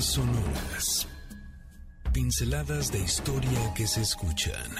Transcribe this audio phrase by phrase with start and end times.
[0.00, 1.08] Sonoras.
[2.12, 4.70] Pinceladas de historia que se escuchan.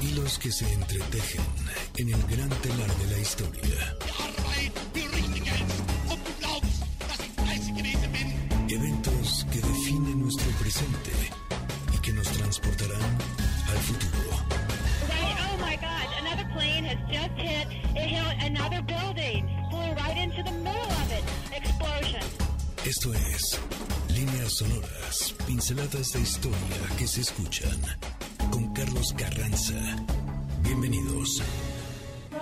[0.00, 1.44] Hilos que se entretejen
[1.96, 3.96] en el gran telar de la historia.
[8.68, 11.12] Eventos que definen nuestro presente
[11.92, 13.18] y que nos transportarán
[13.68, 14.30] al futuro.
[15.52, 17.66] Oh my God, another plane has just hit,
[17.96, 19.39] it hit another building,
[22.90, 23.56] Esto es
[24.12, 26.56] Líneas Sonoras, pinceladas de historia
[26.98, 27.80] que se escuchan
[28.50, 29.76] con Carlos Carranza.
[30.64, 31.40] Bienvenidos.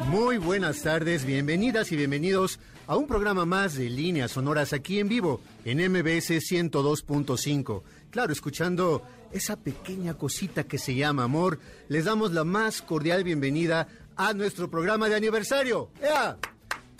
[0.07, 5.11] Muy buenas tardes, bienvenidas y bienvenidos a un programa más de Líneas Sonoras aquí en
[5.11, 7.83] vivo en MBS 102.5.
[8.11, 13.87] Claro, escuchando esa pequeña cosita que se llama amor, les damos la más cordial bienvenida
[14.17, 15.91] a nuestro programa de aniversario.
[16.01, 16.39] ¡Ea!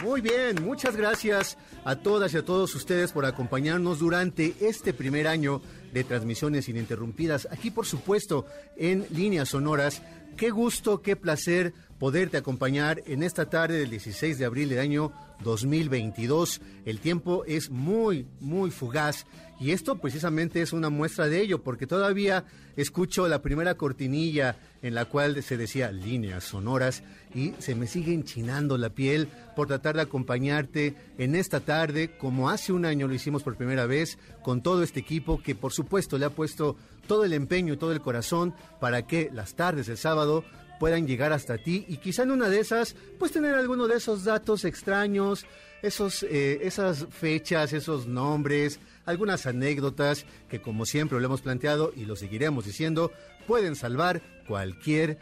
[0.05, 5.27] Muy bien, muchas gracias a todas y a todos ustedes por acompañarnos durante este primer
[5.27, 5.61] año
[5.93, 8.47] de transmisiones ininterrumpidas, aquí por supuesto
[8.77, 10.01] en líneas sonoras.
[10.37, 15.13] Qué gusto, qué placer poderte acompañar en esta tarde del 16 de abril del año
[15.43, 16.61] 2022.
[16.85, 19.27] El tiempo es muy, muy fugaz
[19.61, 22.45] y esto precisamente es una muestra de ello, porque todavía
[22.77, 27.03] escucho la primera cortinilla en la cual se decía líneas sonoras
[27.35, 32.51] y se me sigue enchinando la piel por tratar de acompañarte en esta tarde, como
[32.51, 36.19] hace un año lo hicimos por primera vez, con todo este equipo que por supuesto
[36.19, 36.77] le ha puesto
[37.09, 40.45] todo el empeño y todo el corazón para que las tardes del sábado
[40.79, 44.25] puedan llegar hasta ti y quizá en una de esas, pues tener alguno de esos
[44.25, 45.47] datos extraños,
[45.83, 52.05] esos, eh, esas fechas, esos nombres, algunas anécdotas que como siempre lo hemos planteado y
[52.05, 53.13] lo seguiremos diciendo,
[53.47, 55.19] pueden salvar cualquier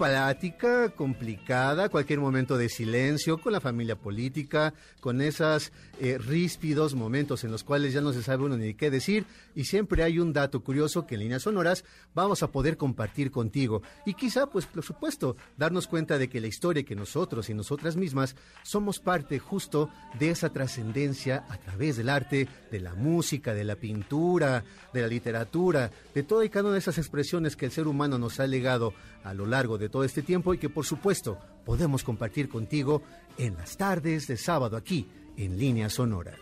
[0.00, 7.44] plática complicada, cualquier momento de silencio con la familia política, con esos eh, ríspidos momentos
[7.44, 10.32] en los cuales ya no se sabe uno ni qué decir y siempre hay un
[10.32, 11.84] dato curioso que en líneas sonoras
[12.14, 13.82] vamos a poder compartir contigo.
[14.06, 17.96] Y quizá pues por supuesto darnos cuenta de que la historia que nosotros y nosotras
[17.96, 23.64] mismas somos parte justo de esa trascendencia a través del arte, de la música, de
[23.64, 27.72] la pintura, de la literatura, de toda y cada una de esas expresiones que el
[27.72, 28.94] ser humano nos ha legado
[29.24, 33.02] a lo largo de todo este tiempo y que por supuesto podemos compartir contigo
[33.36, 35.06] en las tardes de sábado aquí
[35.36, 36.36] en líneas sonoras.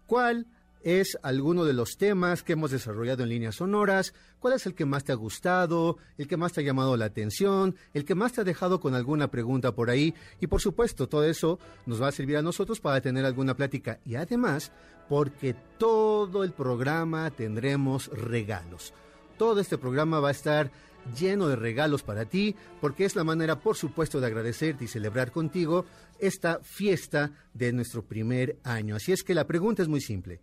[0.06, 0.48] ¿Cuál
[0.84, 4.14] es alguno de los temas que hemos desarrollado en líneas sonoras?
[4.40, 5.98] ¿Cuál es el que más te ha gustado?
[6.18, 7.76] ¿El que más te ha llamado la atención?
[7.94, 10.14] ¿El que más te ha dejado con alguna pregunta por ahí?
[10.40, 14.00] Y por supuesto, todo eso nos va a servir a nosotros para tener alguna plática.
[14.06, 14.72] Y además,
[15.10, 18.94] porque todo el programa tendremos regalos.
[19.38, 20.72] Todo este programa va a estar
[21.18, 25.32] lleno de regalos para ti, porque es la manera, por supuesto, de agradecerte y celebrar
[25.32, 25.86] contigo
[26.20, 28.96] esta fiesta de nuestro primer año.
[28.96, 30.42] Así es que la pregunta es muy simple.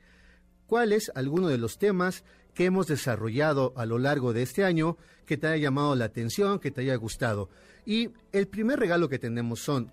[0.66, 2.24] ¿Cuál es alguno de los temas
[2.54, 6.58] que hemos desarrollado a lo largo de este año que te haya llamado la atención,
[6.58, 7.50] que te haya gustado?
[7.84, 9.92] Y el primer regalo que tenemos son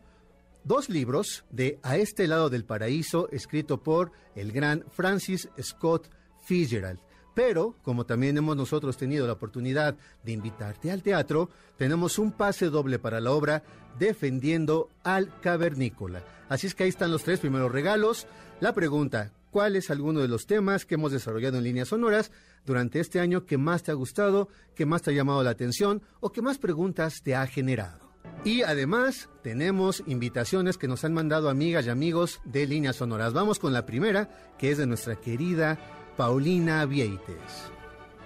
[0.64, 6.10] dos libros de A este lado del paraíso, escrito por el gran Francis Scott
[6.46, 7.00] Fitzgerald.
[7.34, 12.66] Pero, como también hemos nosotros tenido la oportunidad de invitarte al teatro, tenemos un pase
[12.66, 13.64] doble para la obra
[13.98, 16.24] Defendiendo al Cavernícola.
[16.50, 18.28] Así es que ahí están los tres primeros regalos.
[18.60, 22.32] La pregunta, ¿cuál es alguno de los temas que hemos desarrollado en líneas sonoras
[22.66, 26.02] durante este año que más te ha gustado, que más te ha llamado la atención
[26.20, 28.11] o que más preguntas te ha generado?
[28.44, 33.34] Y además tenemos invitaciones que nos han mandado amigas y amigos de líneas sonoras.
[33.34, 35.78] Vamos con la primera, que es de nuestra querida
[36.18, 37.72] Paulina Vieites.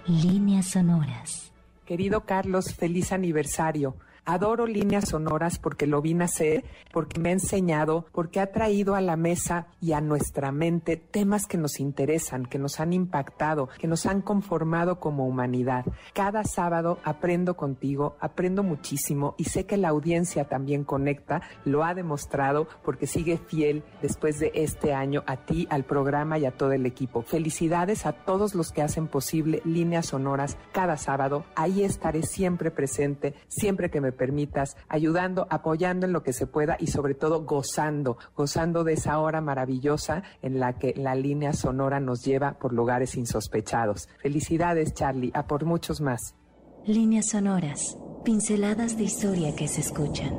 [0.08, 1.52] Líneas sonoras.
[1.86, 3.98] Querido Carlos, feliz aniversario.
[4.26, 9.02] Adoro líneas sonoras porque lo vi nacer, porque me ha enseñado, porque ha traído a
[9.02, 13.88] la mesa y a nuestra mente temas que nos interesan, que nos han impactado, que
[13.88, 15.86] nos han conformado como humanidad.
[16.14, 21.94] Cada sábado aprendo contigo, aprendo muchísimo y sé que la audiencia también conecta, lo ha
[21.94, 26.72] demostrado porque sigue fiel después de este año a ti, al programa y a todo
[26.72, 27.22] el equipo.
[27.22, 31.46] Felicidades a todos los que hacen posible líneas sonoras cada sábado.
[31.56, 36.76] Ahí estaré siempre presente, siempre que me permitas, ayudando, apoyando en lo que se pueda
[36.80, 42.00] y sobre todo gozando, gozando de esa hora maravillosa en la que la línea sonora
[42.00, 44.08] nos lleva por lugares insospechados.
[44.20, 46.36] Felicidades, Charlie, a por muchos más.
[46.86, 50.34] Líneas sonoras, pinceladas de historia que se escuchan.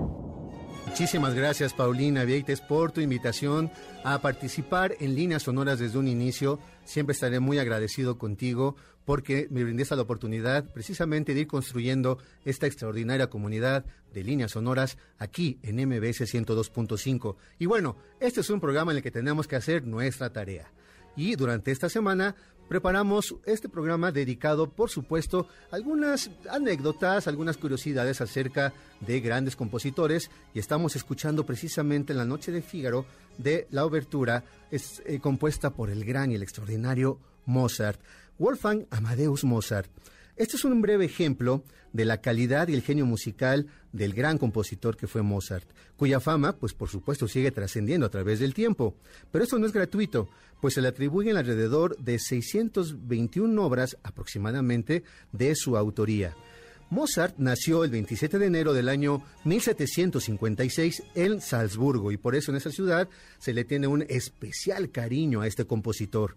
[0.86, 3.70] Muchísimas gracias, Paulina Vieites, por tu invitación
[4.02, 6.58] a participar en líneas sonoras desde un inicio.
[6.86, 12.66] Siempre estaré muy agradecido contigo porque me brindaste la oportunidad precisamente de ir construyendo esta
[12.66, 13.84] extraordinaria comunidad
[14.14, 17.36] de líneas sonoras aquí en MBS 102.5.
[17.58, 20.70] Y bueno, este es un programa en el que tenemos que hacer nuestra tarea.
[21.16, 22.36] Y durante esta semana
[22.68, 30.30] preparamos este programa dedicado, por supuesto, a algunas anécdotas, algunas curiosidades acerca de grandes compositores
[30.54, 33.06] y estamos escuchando precisamente en la noche de Fígaro
[33.38, 38.00] de la obertura eh, compuesta por el gran y el extraordinario Mozart,
[38.38, 39.90] Wolfgang Amadeus Mozart.
[40.36, 44.94] Este es un breve ejemplo de la calidad y el genio musical del gran compositor
[44.94, 45.66] que fue Mozart,
[45.96, 48.94] cuya fama, pues por supuesto, sigue trascendiendo a través del tiempo.
[49.32, 50.28] Pero esto no es gratuito,
[50.60, 56.36] pues se le atribuyen alrededor de 621 obras aproximadamente de su autoría.
[56.90, 62.58] Mozart nació el 27 de enero del año 1756 en Salzburgo y por eso en
[62.58, 66.36] esa ciudad se le tiene un especial cariño a este compositor.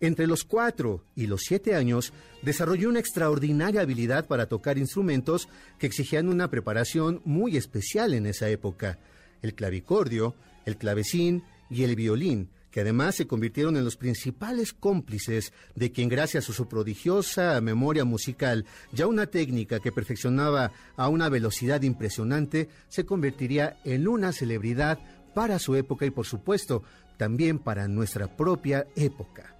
[0.00, 2.12] Entre los cuatro y los siete años
[2.42, 5.48] desarrolló una extraordinaria habilidad para tocar instrumentos
[5.78, 8.98] que exigían una preparación muy especial en esa época.
[9.42, 10.36] El clavicordio,
[10.66, 16.08] el clavecín y el violín, que además se convirtieron en los principales cómplices de quien
[16.08, 22.68] gracias a su prodigiosa memoria musical, ya una técnica que perfeccionaba a una velocidad impresionante,
[22.88, 25.00] se convertiría en una celebridad
[25.34, 26.84] para su época y por supuesto
[27.16, 29.57] también para nuestra propia época.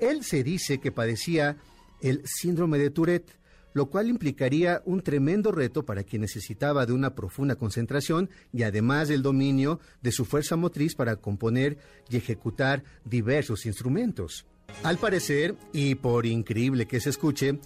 [0.00, 1.56] Él se dice que padecía
[2.00, 3.38] el síndrome de Tourette,
[3.72, 9.08] lo cual implicaría un tremendo reto para quien necesitaba de una profunda concentración y además
[9.08, 14.46] del dominio de su fuerza motriz para componer y ejecutar diversos instrumentos.
[14.82, 17.60] Al parecer, y por increíble que se escuche,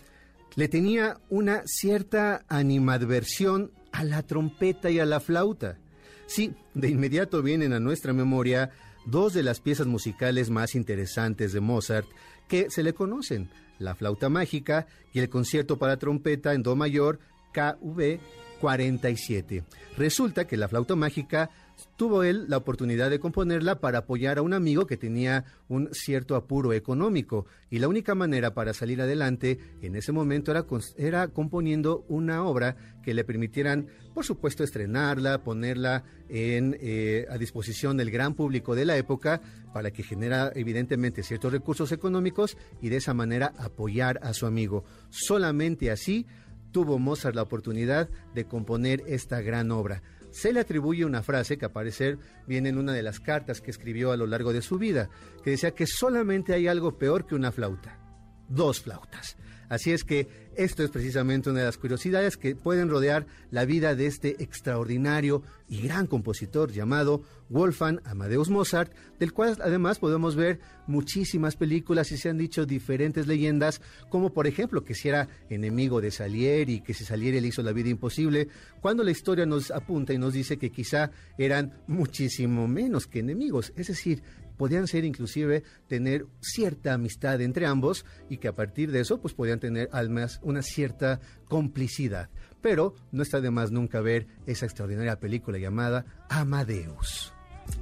[0.57, 5.79] le tenía una cierta animadversión a la trompeta y a la flauta.
[6.27, 8.71] Sí, de inmediato vienen a nuestra memoria
[9.07, 12.07] dos de las piezas musicales más interesantes de Mozart
[12.49, 17.19] que se le conocen, la flauta mágica y el concierto para trompeta en Do mayor
[17.53, 18.19] KV
[18.61, 19.65] 47.
[19.97, 21.51] Resulta que la flauta mágica
[21.97, 26.37] tuvo él la oportunidad de componerla para apoyar a un amigo que tenía un cierto
[26.37, 30.67] apuro económico y la única manera para salir adelante en ese momento era,
[30.97, 37.97] era componiendo una obra que le permitieran, por supuesto, estrenarla, ponerla en, eh, a disposición
[37.97, 39.41] del gran público de la época
[39.73, 44.85] para que genera evidentemente ciertos recursos económicos y de esa manera apoyar a su amigo.
[45.11, 46.27] Solamente así
[46.73, 50.03] tuvo Mozart la oportunidad de componer esta gran obra
[50.35, 54.11] se le atribuye una frase que aparecer viene en una de las cartas que escribió
[54.11, 55.09] a lo largo de su vida,
[55.45, 58.01] que decía que solamente hay algo peor que una flauta,
[58.49, 59.37] dos flautas.
[59.69, 63.95] Así es que esto es precisamente una de las curiosidades que pueden rodear la vida
[63.95, 70.61] de este extraordinario y gran compositor llamado Wolfgang Amadeus Mozart, del cual además podemos ver
[70.87, 73.81] muchísimas películas y se han dicho diferentes leyendas,
[74.11, 77.73] como por ejemplo que si era enemigo de Salieri que si Salieri le hizo la
[77.73, 78.49] vida imposible,
[78.81, 83.73] cuando la historia nos apunta y nos dice que quizá eran muchísimo menos que enemigos,
[83.77, 84.23] es decir,
[84.57, 89.35] podían ser inclusive tener cierta amistad entre ambos y que a partir de eso pues
[89.35, 92.31] podían tener almas una cierta complicidad.
[92.61, 97.33] Pero no está de más nunca ver esa extraordinaria película llamada Amadeus.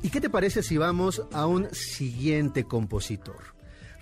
[0.03, 3.53] ¿Y qué te parece si vamos a un siguiente compositor?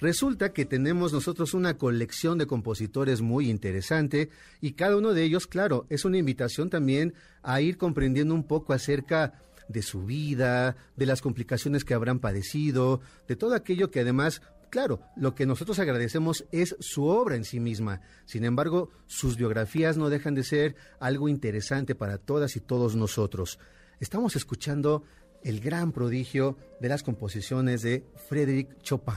[0.00, 4.30] Resulta que tenemos nosotros una colección de compositores muy interesante
[4.62, 7.12] y cada uno de ellos, claro, es una invitación también
[7.42, 13.00] a ir comprendiendo un poco acerca de su vida, de las complicaciones que habrán padecido,
[13.28, 17.58] de todo aquello que además Claro, lo que nosotros agradecemos es su obra en sí
[17.58, 18.02] misma.
[18.24, 23.58] Sin embargo, sus biografías no dejan de ser algo interesante para todas y todos nosotros.
[23.98, 25.02] Estamos escuchando
[25.42, 29.14] el gran prodigio de las composiciones de Frédéric Chopin.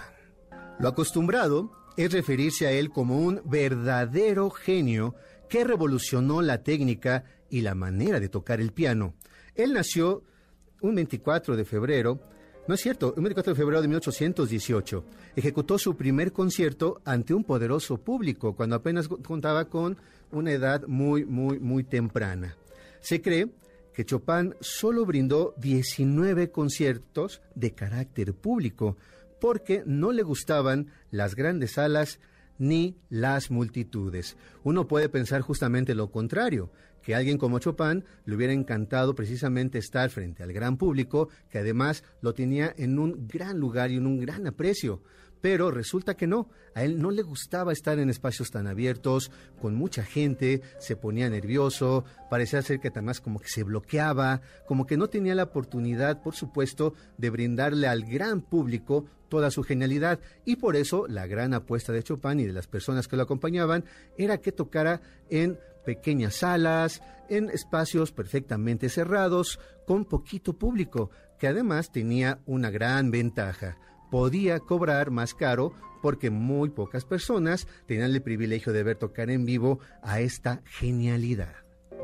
[0.79, 5.13] Lo acostumbrado es referirse a él como un verdadero genio
[5.49, 9.13] que revolucionó la técnica y la manera de tocar el piano.
[9.53, 10.23] Él nació
[10.83, 12.19] un 24 de febrero,
[12.67, 15.03] no es cierto, un 24 de febrero de 1818.
[15.35, 19.97] Ejecutó su primer concierto ante un poderoso público cuando apenas contaba con
[20.31, 22.55] una edad muy, muy, muy temprana.
[23.01, 23.49] Se cree
[23.93, 28.97] que Chopin solo brindó 19 conciertos de carácter público
[29.39, 32.19] porque no le gustaban las grandes salas
[32.57, 34.37] ni las multitudes.
[34.63, 40.09] Uno puede pensar justamente lo contrario, que alguien como Chopin le hubiera encantado precisamente estar
[40.09, 44.19] frente al gran público, que además lo tenía en un gran lugar y en un
[44.19, 45.01] gran aprecio.
[45.43, 49.75] Pero resulta que no, a él no le gustaba estar en espacios tan abiertos, con
[49.75, 54.95] mucha gente, se ponía nervioso, parecía ser que además como que se bloqueaba, como que
[54.95, 60.55] no tenía la oportunidad, por supuesto, de brindarle al gran público toda su genialidad y
[60.55, 63.83] por eso la gran apuesta de Chopin y de las personas que lo acompañaban
[64.17, 71.91] era que tocara en pequeñas salas, en espacios perfectamente cerrados, con poquito público, que además
[71.91, 73.77] tenía una gran ventaja.
[74.13, 79.43] Podía cobrar más caro porque muy pocas personas tenían el privilegio de ver tocar en
[79.43, 81.55] vivo a esta genialidad.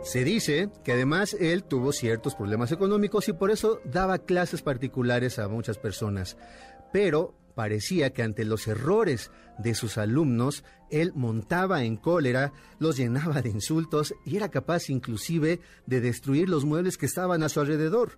[0.02, 5.38] Se dice que además él tuvo ciertos problemas económicos y por eso daba clases particulares
[5.38, 6.36] a muchas personas.
[6.92, 13.44] Pero parecía que ante los errores de sus alumnos, él montaba en cólera, los llenaba
[13.44, 18.18] de insultos y era capaz inclusive de destruir los muebles que estaban a su alrededor.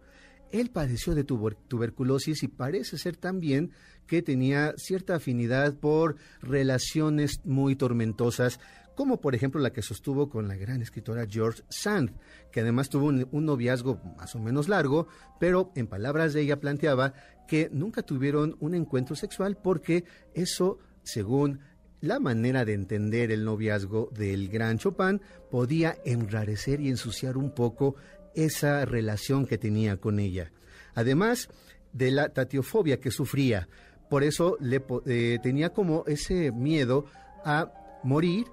[0.52, 3.72] Él padeció de tuberculosis y parece ser también
[4.08, 8.60] que tenía cierta afinidad por relaciones muy tormentosas,
[8.96, 12.12] como por ejemplo la que sostuvo con la gran escritora George Sand,
[12.52, 15.08] que además tuvo un, un noviazgo más o menos largo,
[15.40, 17.14] pero en palabras de ella planteaba
[17.48, 20.04] que nunca tuvieron un encuentro sexual porque
[20.34, 21.60] eso, según
[22.02, 27.96] la manera de entender el noviazgo del gran Chopin, podía enrarecer y ensuciar un poco
[28.36, 30.52] esa relación que tenía con ella.
[30.94, 31.50] Además
[31.94, 33.68] de la tatiofobia que sufría,
[34.10, 37.06] por eso le, eh, tenía como ese miedo
[37.46, 37.72] a
[38.04, 38.48] morir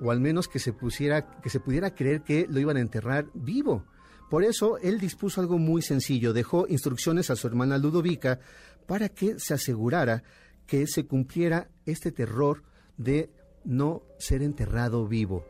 [0.00, 3.26] o al menos que se pusiera que se pudiera creer que lo iban a enterrar
[3.34, 3.84] vivo.
[4.30, 8.40] Por eso él dispuso algo muy sencillo, dejó instrucciones a su hermana Ludovica
[8.86, 10.22] para que se asegurara
[10.66, 12.62] que se cumpliera este terror
[12.96, 13.30] de
[13.64, 15.44] no ser enterrado vivo.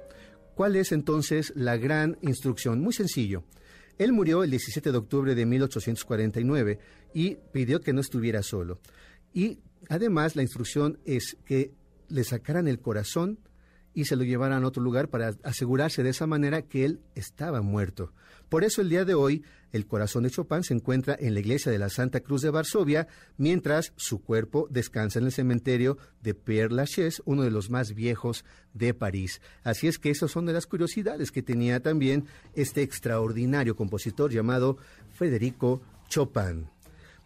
[0.54, 2.80] ¿Cuál es entonces la gran instrucción?
[2.80, 3.44] Muy sencillo.
[4.02, 6.78] Él murió el 17 de octubre de 1849
[7.14, 8.80] y pidió que no estuviera solo.
[9.32, 11.72] Y además la instrucción es que
[12.08, 13.38] le sacaran el corazón
[13.94, 17.62] y se lo llevaran a otro lugar para asegurarse de esa manera que él estaba
[17.62, 18.12] muerto.
[18.48, 21.72] Por eso el día de hoy el corazón de Chopin se encuentra en la iglesia
[21.72, 23.08] de la Santa Cruz de Varsovia,
[23.38, 28.44] mientras su cuerpo descansa en el cementerio de Père Lachaise, uno de los más viejos
[28.74, 29.40] de París.
[29.64, 34.76] Así es que esas son de las curiosidades que tenía también este extraordinario compositor llamado
[35.14, 36.68] Federico Chopin.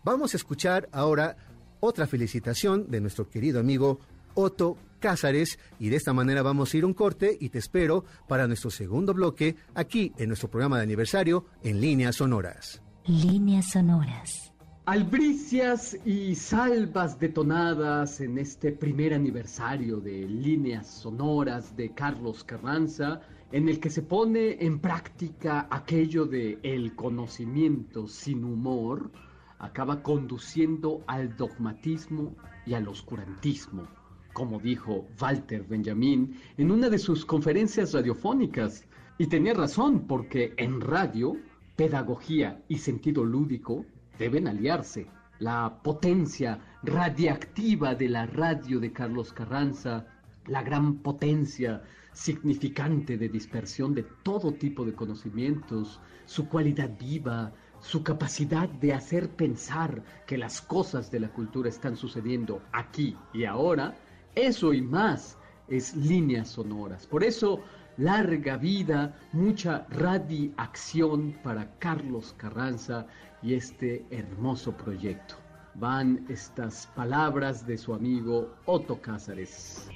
[0.04, 1.36] Vamos a escuchar ahora
[1.80, 3.98] otra felicitación de nuestro querido amigo
[4.36, 8.46] Otto Cázares y de esta manera vamos a ir un corte y te espero para
[8.46, 12.82] nuestro segundo bloque aquí en nuestro programa de aniversario en Líneas Sonoras.
[13.06, 14.52] Líneas sonoras.
[14.86, 23.20] Albricias y salvas detonadas en este primer aniversario de Líneas Sonoras de Carlos Carranza,
[23.52, 29.10] en el que se pone en práctica aquello de el conocimiento sin humor,
[29.58, 33.95] acaba conduciendo al dogmatismo y al oscurantismo
[34.36, 38.84] como dijo Walter Benjamin en una de sus conferencias radiofónicas.
[39.16, 41.38] Y tenía razón, porque en radio,
[41.74, 43.86] pedagogía y sentido lúdico
[44.18, 45.06] deben aliarse.
[45.38, 50.06] La potencia radiactiva de la radio de Carlos Carranza,
[50.48, 58.02] la gran potencia significante de dispersión de todo tipo de conocimientos, su cualidad viva, su
[58.02, 63.96] capacidad de hacer pensar que las cosas de la cultura están sucediendo aquí y ahora,
[64.36, 67.06] eso y más es líneas sonoras.
[67.06, 67.60] Por eso,
[67.96, 73.06] larga vida, mucha radiacción para Carlos Carranza
[73.42, 75.34] y este hermoso proyecto.
[75.74, 79.88] Van estas palabras de su amigo Otto Cázares.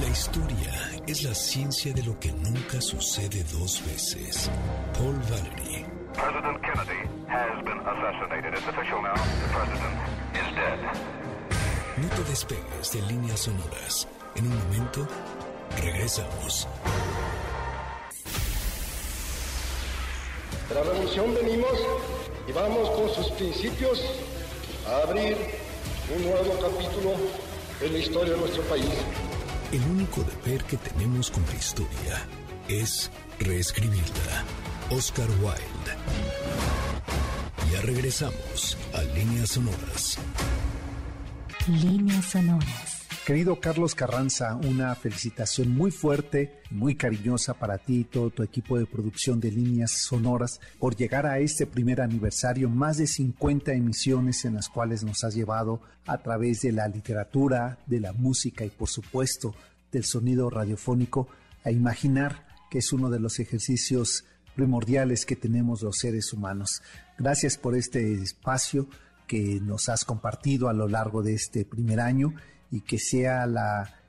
[0.00, 0.72] La historia
[1.06, 4.50] es la ciencia de lo que nunca sucede dos veces.
[4.94, 5.84] Paul Valery.
[6.14, 8.54] President Kennedy has been assassinated.
[8.54, 9.14] It's official now.
[9.14, 9.94] The president
[10.34, 11.17] is dead.
[12.00, 14.06] No te despegues de líneas sonoras.
[14.36, 15.08] En un momento,
[15.82, 16.68] regresamos.
[20.68, 21.72] De la revolución venimos
[22.46, 24.00] y vamos con sus principios
[24.86, 25.36] a abrir
[26.14, 27.14] un nuevo capítulo
[27.80, 28.86] en la historia de nuestro país.
[29.72, 32.26] El único deber que tenemos con la historia
[32.68, 34.44] es reescribirla.
[34.90, 35.96] Oscar Wilde.
[37.72, 40.18] Ya regresamos a Líneas Sonoras.
[41.68, 43.06] Líneas sonoras.
[43.26, 48.78] Querido Carlos Carranza, una felicitación muy fuerte, muy cariñosa para ti y todo tu equipo
[48.78, 54.46] de producción de líneas sonoras por llegar a este primer aniversario, más de 50 emisiones
[54.46, 58.70] en las cuales nos has llevado a través de la literatura, de la música y
[58.70, 59.54] por supuesto
[59.92, 61.28] del sonido radiofónico
[61.64, 64.24] a imaginar que es uno de los ejercicios
[64.56, 66.80] primordiales que tenemos los seres humanos.
[67.18, 68.88] Gracias por este espacio
[69.28, 72.34] que nos has compartido a lo largo de este primer año
[72.72, 73.44] y que sea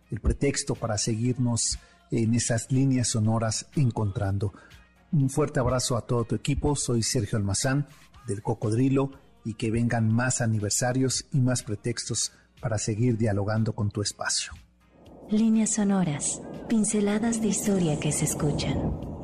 [0.09, 1.77] el pretexto para seguirnos
[2.09, 4.53] en esas líneas sonoras encontrando.
[5.11, 7.87] Un fuerte abrazo a todo tu equipo, soy Sergio Almazán
[8.25, 9.11] del Cocodrilo
[9.43, 14.53] y que vengan más aniversarios y más pretextos para seguir dialogando con tu espacio.
[15.29, 19.18] Líneas sonoras, pinceladas de historia que se escuchan.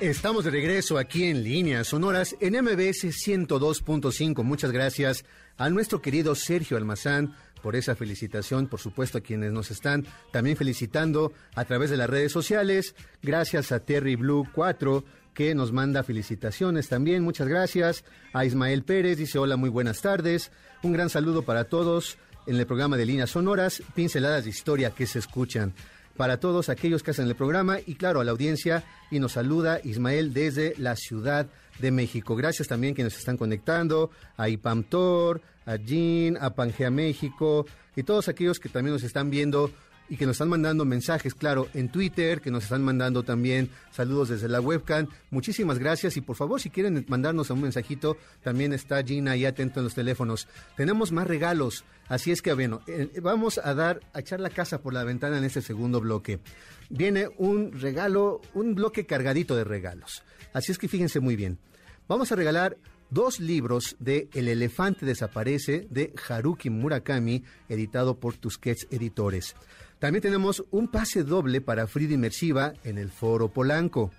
[0.00, 4.42] Estamos de regreso aquí en Líneas Sonoras en MBS 102.5.
[4.42, 5.24] Muchas gracias
[5.56, 10.58] a nuestro querido Sergio Almazán por esa felicitación, por supuesto a quienes nos están también
[10.58, 12.94] felicitando a través de las redes sociales.
[13.22, 17.22] Gracias a Terry Blue 4 que nos manda felicitaciones también.
[17.22, 18.04] Muchas gracias.
[18.34, 20.50] A Ismael Pérez dice hola, muy buenas tardes.
[20.82, 25.06] Un gran saludo para todos en el programa de Líneas Sonoras, pinceladas de historia que
[25.06, 25.72] se escuchan.
[26.16, 29.80] Para todos aquellos que hacen el programa y claro a la audiencia y nos saluda
[29.84, 31.46] Ismael desde la Ciudad
[31.78, 32.34] de México.
[32.36, 38.28] Gracias también que nos están conectando, a IPAMTOR, a Jean, a Pangea México y todos
[38.28, 39.70] aquellos que también nos están viendo
[40.08, 44.28] y que nos están mandando mensajes, claro, en Twitter, que nos están mandando también saludos
[44.28, 45.08] desde la webcam.
[45.30, 49.80] Muchísimas gracias y por favor, si quieren mandarnos un mensajito, también está Gina ahí atento
[49.80, 50.48] en los teléfonos.
[50.76, 54.80] Tenemos más regalos, así es que bueno, eh, vamos a dar, a echar la casa
[54.80, 56.40] por la ventana en este segundo bloque.
[56.88, 60.22] Viene un regalo, un bloque cargadito de regalos.
[60.52, 61.58] Así es que fíjense muy bien.
[62.08, 62.78] Vamos a regalar
[63.10, 69.54] dos libros de El elefante desaparece de Haruki Murakami, editado por Tusquets Editores.
[69.98, 74.10] También tenemos un pase doble para Frida Inmersiva en el Foro Polanco.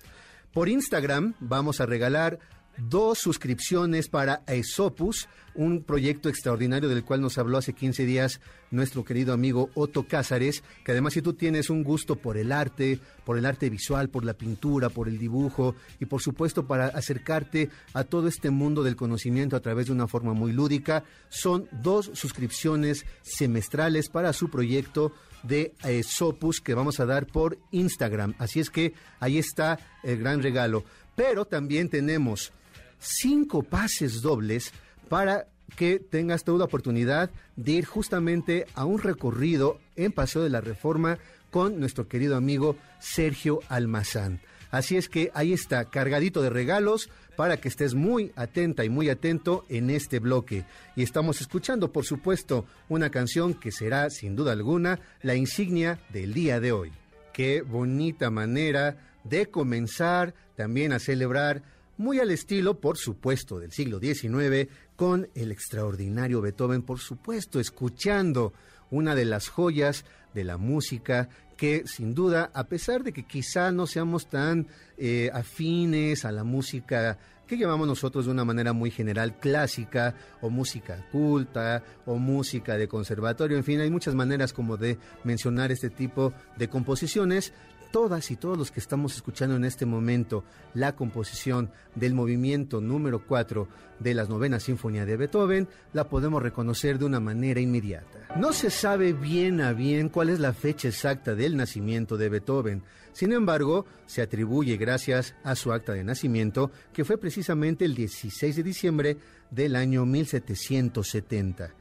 [0.51, 2.39] Por Instagram vamos a regalar
[2.77, 9.03] dos suscripciones para Aesopus, un proyecto extraordinario del cual nos habló hace 15 días nuestro
[9.03, 13.37] querido amigo Otto Cázares, que además si tú tienes un gusto por el arte, por
[13.37, 18.03] el arte visual, por la pintura, por el dibujo y por supuesto para acercarte a
[18.03, 23.05] todo este mundo del conocimiento a través de una forma muy lúdica, son dos suscripciones
[23.21, 25.13] semestrales para su proyecto
[25.47, 28.35] de Aesopus que vamos a dar por Instagram.
[28.37, 30.83] Así es que ahí está el gran regalo.
[31.15, 32.51] Pero también tenemos
[32.99, 34.71] cinco pases dobles
[35.09, 40.49] para que tengas toda la oportunidad de ir justamente a un recorrido en Paseo de
[40.49, 41.17] la Reforma
[41.51, 44.39] con nuestro querido amigo Sergio Almazán.
[44.71, 49.09] Así es que ahí está, cargadito de regalos para que estés muy atenta y muy
[49.09, 50.65] atento en este bloque.
[50.95, 56.33] Y estamos escuchando, por supuesto, una canción que será, sin duda alguna, la insignia del
[56.33, 56.91] día de hoy.
[57.33, 61.61] Qué bonita manera de comenzar también a celebrar
[61.97, 68.53] muy al estilo, por supuesto, del siglo XIX, con el extraordinario Beethoven, por supuesto, escuchando
[68.91, 73.71] una de las joyas de la música que sin duda, a pesar de que quizá
[73.71, 78.91] no seamos tan eh, afines a la música que llamamos nosotros de una manera muy
[78.91, 84.77] general clásica o música culta o música de conservatorio, en fin, hay muchas maneras como
[84.77, 87.53] de mencionar este tipo de composiciones,
[87.91, 93.25] todas y todos los que estamos escuchando en este momento la composición del movimiento número
[93.25, 93.67] 4
[93.99, 98.35] de las novena sinfonía de Beethoven, la podemos reconocer de una manera inmediata.
[98.37, 102.83] No se sabe bien a bien cuál es la fecha exacta del nacimiento de Beethoven,
[103.17, 108.55] sin embargo, se atribuye gracias a su acta de nacimiento, que fue precisamente el 16
[108.57, 109.17] de diciembre
[109.49, 111.71] del año 1770.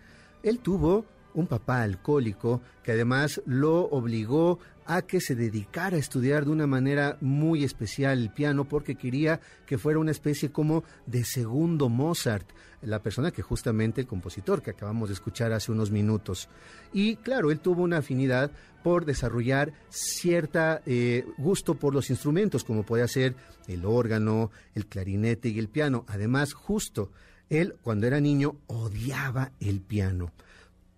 [0.42, 1.04] Él tuvo
[1.36, 6.66] un papá alcohólico que además lo obligó a que se dedicara a estudiar de una
[6.66, 12.48] manera muy especial el piano porque quería que fuera una especie como de segundo Mozart,
[12.82, 16.48] la persona que justamente el compositor que acabamos de escuchar hace unos minutos.
[16.92, 18.50] Y claro, él tuvo una afinidad
[18.82, 23.34] por desarrollar cierta eh, gusto por los instrumentos, como puede ser
[23.66, 26.04] el órgano, el clarinete y el piano.
[26.06, 27.10] Además, justo
[27.50, 30.32] él, cuando era niño, odiaba el piano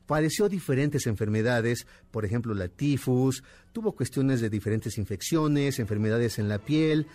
[0.09, 6.59] padeció diferentes enfermedades, por ejemplo la tifus, tuvo cuestiones de diferentes infecciones, enfermedades en la
[6.59, 7.07] piel,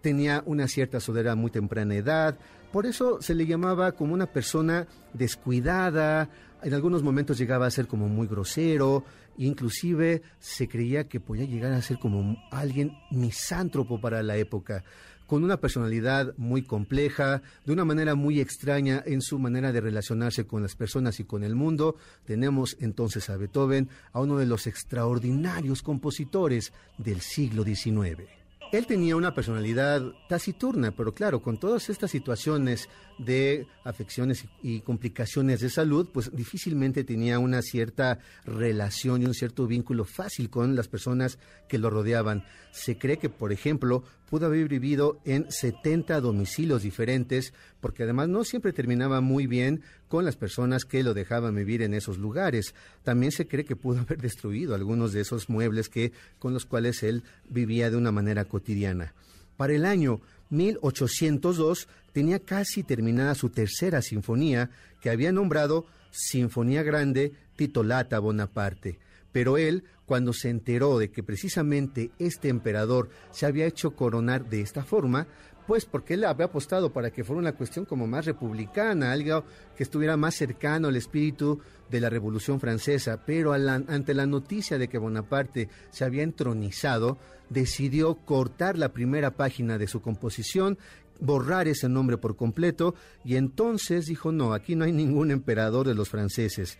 [0.00, 2.38] tenía una cierta sordera muy temprana edad,
[2.72, 6.30] por eso se le llamaba como una persona descuidada,
[6.62, 9.04] en algunos momentos llegaba a ser como muy grosero,
[9.38, 14.84] inclusive se creía que podía llegar a ser como alguien misántropo para la época
[15.26, 20.46] con una personalidad muy compleja, de una manera muy extraña en su manera de relacionarse
[20.46, 21.96] con las personas y con el mundo.
[22.24, 28.36] Tenemos entonces a Beethoven, a uno de los extraordinarios compositores del siglo XIX.
[28.72, 35.60] Él tenía una personalidad taciturna, pero claro, con todas estas situaciones de afecciones y complicaciones
[35.60, 40.88] de salud, pues difícilmente tenía una cierta relación y un cierto vínculo fácil con las
[40.88, 42.44] personas que lo rodeaban.
[42.72, 48.44] Se cree que, por ejemplo, pudo haber vivido en 70 domicilios diferentes, porque además no
[48.44, 52.74] siempre terminaba muy bien con las personas que lo dejaban vivir en esos lugares.
[53.02, 57.02] También se cree que pudo haber destruido algunos de esos muebles que con los cuales
[57.02, 59.14] él vivía de una manera cotidiana.
[59.56, 67.32] Para el año 1802 tenía casi terminada su tercera sinfonía, que había nombrado Sinfonía Grande
[67.56, 68.98] titolata Bonaparte.
[69.36, 74.62] Pero él, cuando se enteró de que precisamente este emperador se había hecho coronar de
[74.62, 75.26] esta forma,
[75.66, 79.44] pues porque él había apostado para que fuera una cuestión como más republicana, algo
[79.76, 84.88] que estuviera más cercano al espíritu de la Revolución Francesa, pero ante la noticia de
[84.88, 87.18] que Bonaparte se había entronizado,
[87.50, 90.78] decidió cortar la primera página de su composición,
[91.20, 95.94] borrar ese nombre por completo, y entonces dijo, no, aquí no hay ningún emperador de
[95.94, 96.78] los franceses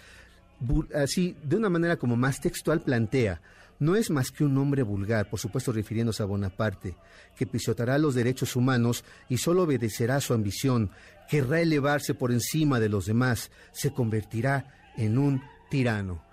[0.94, 3.40] así, de una manera como más textual, plantea,
[3.78, 6.96] no es más que un hombre vulgar, por supuesto refiriéndose a Bonaparte,
[7.36, 10.90] que pisotará los derechos humanos y solo obedecerá a su ambición,
[11.28, 16.25] querrá elevarse por encima de los demás, se convertirá en un tirano.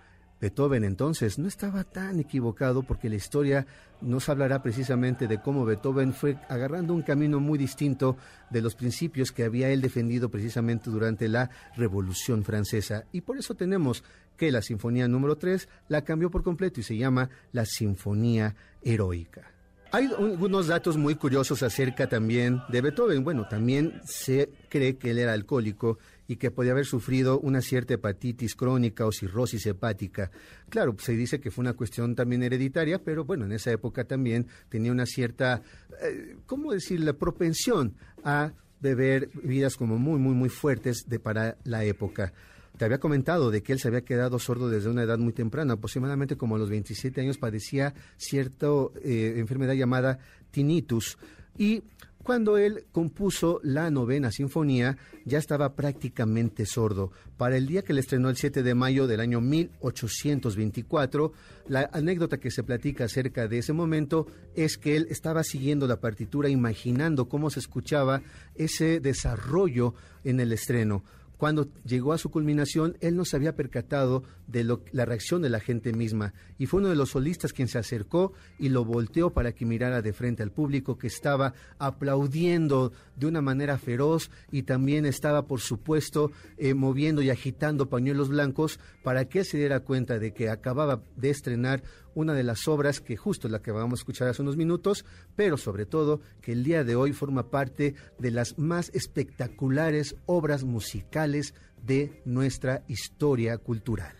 [0.43, 3.65] Beethoven entonces no estaba tan equivocado porque la historia
[4.01, 8.17] nos hablará precisamente de cómo Beethoven fue agarrando un camino muy distinto
[8.49, 13.05] de los principios que había él defendido precisamente durante la Revolución Francesa.
[13.13, 14.03] Y por eso tenemos
[14.35, 19.49] que la Sinfonía número 3 la cambió por completo y se llama la Sinfonía Heroica.
[19.93, 23.23] Hay algunos datos muy curiosos acerca también de Beethoven.
[23.23, 27.95] Bueno, también se cree que él era alcohólico y que podía haber sufrido una cierta
[27.95, 30.31] hepatitis crónica o cirrosis hepática.
[30.69, 34.47] Claro, se dice que fue una cuestión también hereditaria, pero bueno, en esa época también
[34.69, 35.61] tenía una cierta,
[36.01, 41.57] eh, ¿cómo decir?, la propensión a beber bebidas como muy, muy, muy fuertes de para
[41.63, 42.33] la época.
[42.77, 45.73] Te había comentado de que él se había quedado sordo desde una edad muy temprana,
[45.73, 48.67] aproximadamente como a los 27 años padecía cierta
[49.03, 51.17] eh, enfermedad llamada tinnitus
[51.57, 51.83] y
[52.23, 57.11] cuando él compuso la novena sinfonía, ya estaba prácticamente sordo.
[57.37, 61.33] Para el día que le estrenó el 7 de mayo del año 1824,
[61.67, 65.99] la anécdota que se platica acerca de ese momento es que él estaba siguiendo la
[65.99, 68.21] partitura, imaginando cómo se escuchaba
[68.55, 71.03] ese desarrollo en el estreno
[71.43, 75.59] cuando llegó a su culminación, él no se había percatado de la reacción de la
[75.59, 76.33] gente misma.
[76.57, 80.01] Y fue uno de los solistas quien se acercó y lo volteó para que mirara
[80.01, 85.59] de frente al público que estaba aplaudiendo de una manera feroz y también estaba, por
[85.59, 91.03] supuesto, eh, moviendo y agitando pañuelos blancos para que se diera cuenta de que acababa
[91.17, 91.83] de estrenar
[92.15, 95.57] una de las obras que justo la que vamos a escuchar hace unos minutos, pero
[95.57, 101.53] sobre todo que el día de hoy forma parte de las más espectaculares obras musicales
[101.81, 104.15] de nuestra historia cultural.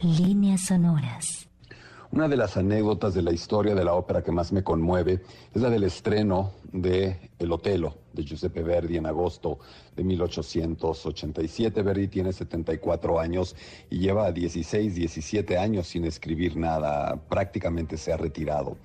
[0.00, 1.48] Líneas sonoras.
[2.14, 5.20] Una de las anécdotas de la historia de la ópera que más me conmueve
[5.52, 9.58] es la del estreno de El Otelo de Giuseppe Verdi en agosto
[9.96, 11.82] de 1887.
[11.82, 13.56] Verdi tiene 74 años
[13.90, 18.76] y lleva 16, 17 años sin escribir nada, prácticamente se ha retirado.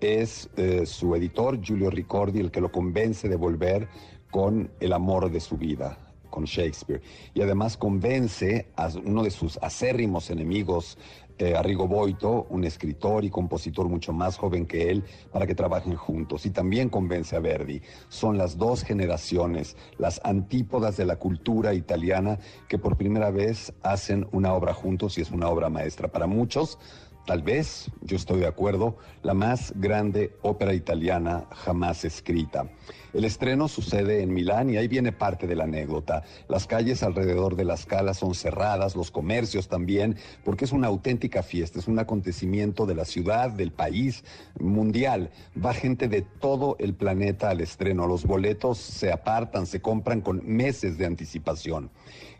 [0.00, 3.88] Es eh, su editor, Giulio Ricordi, el que lo convence de volver
[4.30, 5.98] con el amor de su vida,
[6.30, 7.02] con Shakespeare.
[7.34, 10.96] Y además convence a uno de sus acérrimos enemigos,
[11.40, 15.96] eh, Arrigo Boito, un escritor y compositor mucho más joven que él, para que trabajen
[15.96, 16.44] juntos.
[16.46, 17.80] Y también convence a Verdi.
[18.08, 24.26] Son las dos generaciones, las antípodas de la cultura italiana, que por primera vez hacen
[24.32, 26.08] una obra juntos y es una obra maestra.
[26.08, 26.78] Para muchos,
[27.26, 32.68] tal vez, yo estoy de acuerdo, la más grande ópera italiana jamás escrita.
[33.12, 36.22] El estreno sucede en Milán y ahí viene parte de la anécdota.
[36.48, 41.42] Las calles alrededor de la escala son cerradas, los comercios también, porque es una auténtica
[41.42, 44.22] fiesta, es un acontecimiento de la ciudad, del país,
[44.60, 45.30] mundial.
[45.62, 48.06] Va gente de todo el planeta al estreno.
[48.06, 51.90] Los boletos se apartan, se compran con meses de anticipación.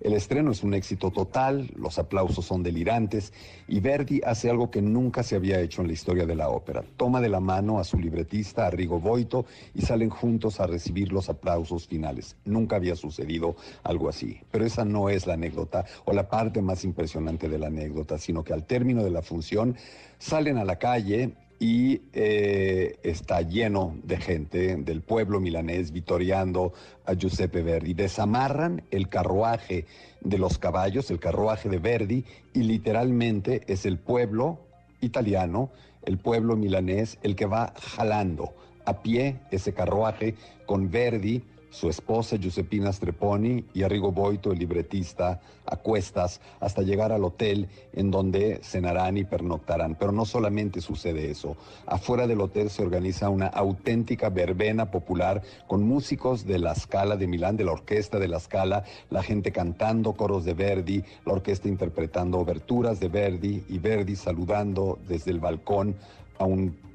[0.01, 3.33] El estreno es un éxito total, los aplausos son delirantes
[3.69, 6.85] y Verdi hace algo que nunca se había hecho en la historia de la ópera.
[6.97, 11.13] Toma de la mano a su libretista, a Rigo Boito, y salen juntos a recibir
[11.13, 12.37] los aplausos finales.
[12.45, 14.41] Nunca había sucedido algo así.
[14.51, 18.45] Pero esa no es la anécdota o la parte más impresionante de la anécdota, sino
[18.45, 19.77] que al término de la función
[20.19, 26.73] salen a la calle y eh, está lleno de gente del pueblo milanés vitoreando
[27.05, 27.93] a Giuseppe Verdi.
[27.93, 29.85] Desamarran el carruaje
[30.23, 34.61] de los caballos, el carruaje de Verdi, y literalmente es el pueblo
[35.03, 35.71] italiano,
[36.07, 38.55] el pueblo milanés, el que va jalando
[38.91, 40.35] a pie ese carruaje
[40.67, 47.13] con Verdi su esposa Giuseppina Streponi y Arrigo Boito, el libretista, a cuestas hasta llegar
[47.13, 49.95] al hotel en donde cenarán y pernoctarán.
[49.95, 51.57] Pero no solamente sucede eso.
[51.87, 57.29] Afuera del hotel se organiza una auténtica verbena popular con músicos de la Scala de
[57.29, 61.69] Milán, de la orquesta de la Scala, la gente cantando coros de Verdi, la orquesta
[61.69, 65.95] interpretando oberturas de Verdi y Verdi saludando desde el balcón
[66.39, 66.90] a un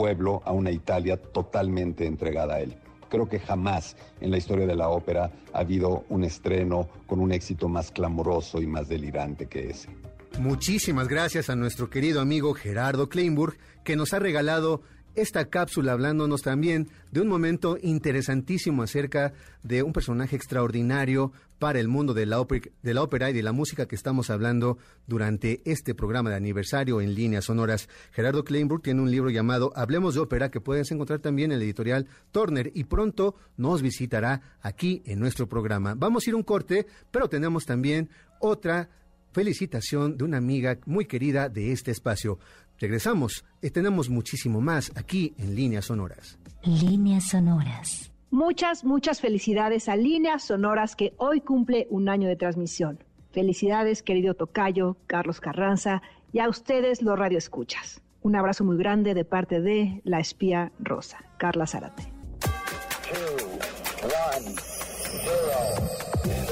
[0.00, 2.74] pueblo, a una Italia totalmente entregada a él.
[3.10, 7.32] Creo que jamás en la historia de la ópera ha habido un estreno con un
[7.32, 9.90] éxito más clamoroso y más delirante que ese.
[10.38, 14.80] Muchísimas gracias a nuestro querido amigo Gerardo Kleinburg, que nos ha regalado
[15.14, 21.88] esta cápsula hablándonos también de un momento interesantísimo acerca de un personaje extraordinario para el
[21.88, 25.60] mundo de la, ópera, de la ópera y de la música que estamos hablando durante
[25.64, 27.88] este programa de aniversario en líneas sonoras.
[28.12, 31.64] Gerardo Kleinburg tiene un libro llamado Hablemos de ópera que puedes encontrar también en la
[31.64, 35.94] editorial Turner y pronto nos visitará aquí en nuestro programa.
[35.94, 38.08] Vamos a ir un corte, pero tenemos también
[38.40, 38.88] otra
[39.32, 42.38] felicitación de una amiga muy querida de este espacio.
[42.80, 46.38] Regresamos tenemos muchísimo más aquí en Líneas Sonoras.
[46.64, 48.10] Líneas Sonoras.
[48.30, 53.04] Muchas, muchas felicidades a Líneas Sonoras que hoy cumple un año de transmisión.
[53.32, 56.00] Felicidades, querido Tocayo, Carlos Carranza,
[56.32, 58.00] y a ustedes los radioescuchas.
[58.22, 62.12] Un abrazo muy grande de parte de la espía rosa, Carla Zárate.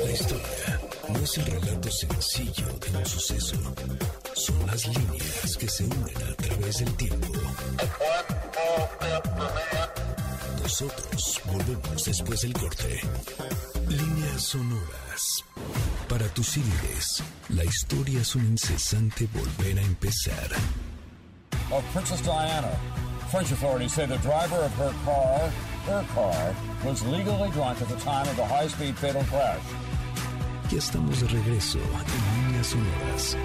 [0.04, 3.56] La historia no es el relato sencillo de un suceso.
[4.38, 7.26] Son las líneas que se unen a través del tiempo.
[10.62, 13.00] Nosotros volvemos después del corte.
[13.88, 15.44] Líneas sonoras.
[16.08, 20.50] Para tus CDs, la historia es un incesante volver a empezar.
[21.72, 22.70] Of Princess Diana.
[23.32, 25.50] French authorities say the driver of her car,
[25.86, 29.60] her car, was legally drunk at the time of the high-speed fatal crash.
[30.70, 33.36] Ya estamos de regreso en Líneas Sonoras.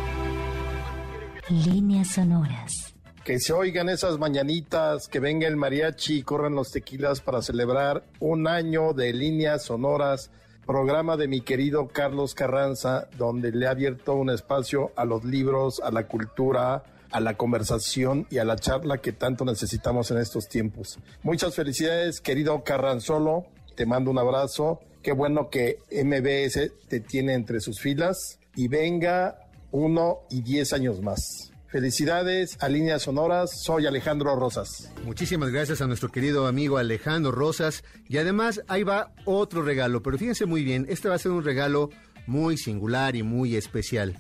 [1.50, 2.96] Líneas Sonoras.
[3.26, 8.04] Que se oigan esas mañanitas, que venga el mariachi y corran los tequilas para celebrar
[8.20, 10.30] un año de líneas sonoras,
[10.66, 15.82] programa de mi querido Carlos Carranza, donde le ha abierto un espacio a los libros,
[15.82, 20.48] a la cultura, a la conversación y a la charla que tanto necesitamos en estos
[20.48, 20.98] tiempos.
[21.24, 24.80] Muchas felicidades, querido Carranzolo, te mando un abrazo.
[25.02, 29.43] Qué bueno que MBS te tiene entre sus filas y venga
[29.74, 31.52] uno y diez años más.
[31.68, 34.92] Felicidades a Líneas Sonoras, soy Alejandro Rosas.
[35.04, 37.84] Muchísimas gracias a nuestro querido amigo Alejandro Rosas.
[38.08, 41.44] Y además ahí va otro regalo, pero fíjense muy bien, este va a ser un
[41.44, 41.90] regalo
[42.28, 44.20] muy singular y muy especial.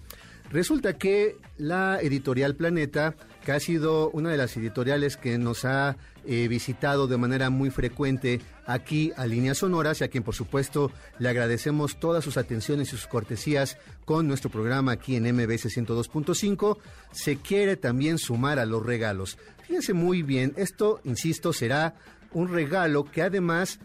[0.51, 5.97] Resulta que la editorial Planeta, que ha sido una de las editoriales que nos ha
[6.25, 10.91] eh, visitado de manera muy frecuente aquí a Líneas Sonoras y a quien por supuesto
[11.19, 16.77] le agradecemos todas sus atenciones y sus cortesías con nuestro programa aquí en MBS 102.5,
[17.11, 19.37] se quiere también sumar a los regalos.
[19.67, 21.95] Fíjense muy bien, esto, insisto, será
[22.31, 23.79] un regalo que además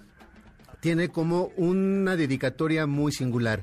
[0.80, 3.62] tiene como una dedicatoria muy singular.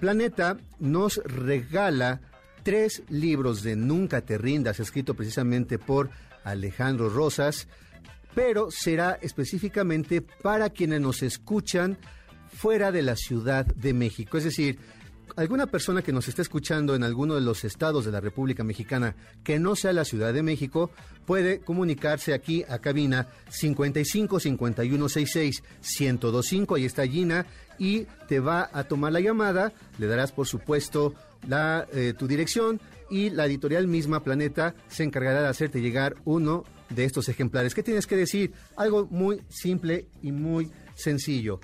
[0.00, 2.20] Planeta nos regala
[2.62, 6.10] tres libros de Nunca te rindas, escrito precisamente por
[6.44, 7.68] Alejandro Rosas,
[8.34, 11.98] pero será específicamente para quienes nos escuchan
[12.54, 14.38] fuera de la Ciudad de México.
[14.38, 14.78] Es decir,
[15.36, 19.16] alguna persona que nos esté escuchando en alguno de los estados de la República Mexicana
[19.42, 20.90] que no sea la Ciudad de México
[21.26, 25.62] puede comunicarse aquí a cabina 55 51 66
[26.00, 26.74] 1025.
[26.74, 27.46] Ahí está Gina
[27.78, 29.72] y te va a tomar la llamada.
[29.98, 31.14] Le darás, por supuesto,
[31.48, 36.64] la, eh, tu dirección y la editorial misma Planeta se encargará de hacerte llegar uno
[36.90, 37.74] de estos ejemplares.
[37.74, 38.52] ¿Qué tienes que decir?
[38.76, 41.60] Algo muy simple y muy sencillo.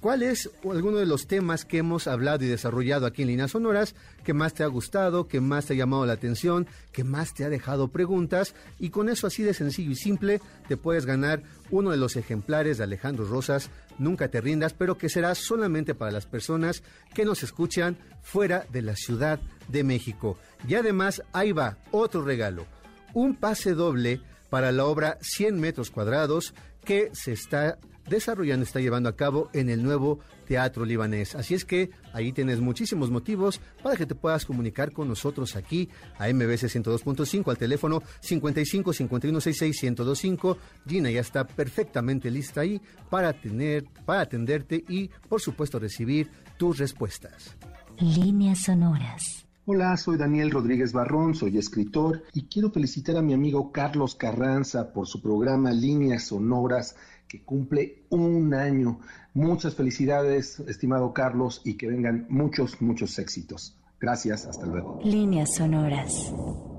[0.00, 3.96] ¿Cuál es alguno de los temas que hemos hablado y desarrollado aquí en Líneas Sonoras
[4.22, 7.44] que más te ha gustado, que más te ha llamado la atención, que más te
[7.44, 8.54] ha dejado preguntas?
[8.78, 12.78] Y con eso así de sencillo y simple te puedes ganar uno de los ejemplares
[12.78, 16.82] de Alejandro Rosas, Nunca te rindas, pero que será solamente para las personas
[17.14, 20.38] que nos escuchan fuera de la Ciudad de México.
[20.66, 22.66] Y además ahí va otro regalo,
[23.12, 24.20] un pase doble
[24.50, 29.68] para la obra 100 metros cuadrados que se está desarrollando, está llevando a cabo en
[29.68, 31.34] el nuevo Teatro Libanés.
[31.34, 35.88] Así es que ahí tienes muchísimos motivos para que te puedas comunicar con nosotros aquí
[36.18, 40.58] a MBC 102.5 al teléfono 55 51 66 1025.
[40.86, 42.80] Gina ya está perfectamente lista ahí
[43.10, 47.56] para tener para atenderte y por supuesto recibir tus respuestas.
[47.98, 49.47] Líneas sonoras.
[49.70, 54.94] Hola, soy Daniel Rodríguez Barrón, soy escritor y quiero felicitar a mi amigo Carlos Carranza
[54.94, 56.96] por su programa Líneas Sonoras
[57.28, 58.98] que cumple un año.
[59.34, 63.76] Muchas felicidades, estimado Carlos, y que vengan muchos, muchos éxitos.
[64.00, 65.00] Gracias, hasta luego.
[65.04, 66.32] Líneas sonoras.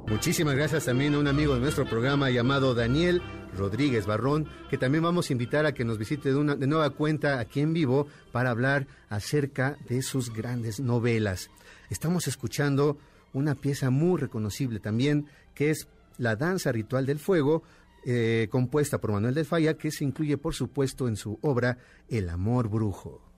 [0.10, 3.22] Muchísimas gracias también a un amigo de nuestro programa llamado Daniel
[3.56, 7.60] Rodríguez Barrón, que también vamos a invitar a que nos visite de, nueva cuenta aquí
[7.60, 11.52] en vivo para hablar acerca de sus grandes novelas.
[11.92, 12.98] Estamos escuchando
[13.34, 17.62] una pieza muy reconocible también, que es La Danza Ritual del Fuego,
[18.04, 22.30] eh, compuesta por Manuel de Falla, que se incluye por supuesto en su obra El
[22.30, 23.30] Amor Brujo.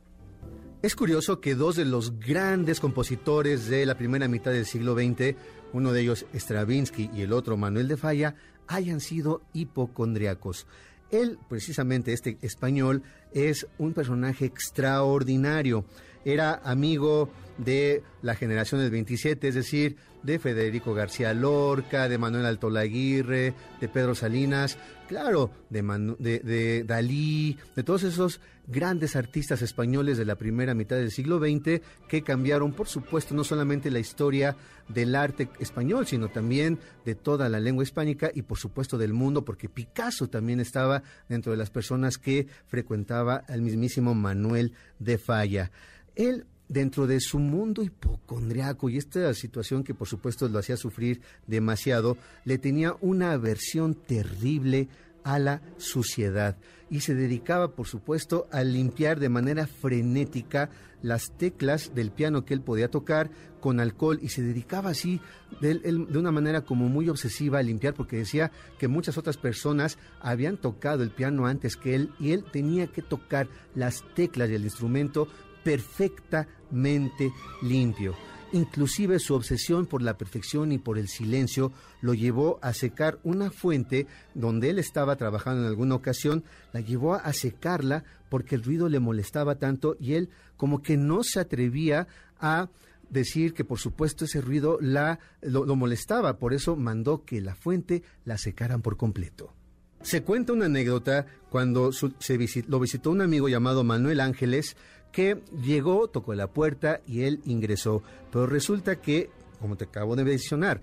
[0.81, 5.35] Es curioso que dos de los grandes compositores de la primera mitad del siglo XX,
[5.73, 8.35] uno de ellos Stravinsky y el otro Manuel de Falla,
[8.67, 10.67] hayan sido hipocondriacos.
[11.11, 13.03] Él, precisamente este español,
[13.33, 15.85] es un personaje extraordinario.
[16.25, 22.45] Era amigo de la generación del 27, es decir, de Federico García Lorca, de Manuel
[22.45, 25.81] Alto Laguirre, de Pedro Salinas, claro, de,
[26.19, 31.81] de, Dalí, de todos esos grandes artistas españoles de la primera mitad del siglo XX
[32.07, 34.55] que cambiaron, por supuesto, no solamente la historia
[34.87, 39.43] del arte español, sino también de toda la lengua hispánica y, por supuesto, del mundo,
[39.43, 45.71] porque Picasso también estaba dentro de las personas que frecuentaba al mismísimo Manuel de Falla.
[46.15, 51.21] Él dentro de su mundo hipocondriaco y esta situación que por supuesto lo hacía sufrir
[51.45, 54.87] demasiado, le tenía una aversión terrible
[55.23, 56.57] a la suciedad.
[56.89, 60.69] Y se dedicaba por supuesto a limpiar de manera frenética
[61.01, 65.19] las teclas del piano que él podía tocar con alcohol y se dedicaba así
[65.59, 69.97] de, de, una manera como muy obsesiva a limpiar porque decía que muchas otras personas
[70.19, 74.63] habían tocado el piano antes que él y él tenía que tocar las teclas del
[74.63, 75.27] instrumento
[75.63, 78.15] perfectamente limpio.
[78.53, 81.71] Inclusive su obsesión por la perfección y por el silencio
[82.01, 86.43] lo llevó a secar una fuente donde él estaba trabajando en alguna ocasión,
[86.73, 91.23] la llevó a secarla porque el ruido le molestaba tanto y él como que no
[91.23, 92.07] se atrevía
[92.39, 92.69] a
[93.09, 98.03] decir que por supuesto ese ruido la, lo, molestaba, por eso mandó que la fuente
[98.25, 99.53] la secaran por completo.
[100.01, 104.75] Se cuenta una anécdota cuando se lo visitó un amigo llamado Manuel Ángeles,
[105.11, 108.03] que llegó, tocó la puerta y él ingresó.
[108.31, 110.81] Pero resulta que, como te acabo de mencionar,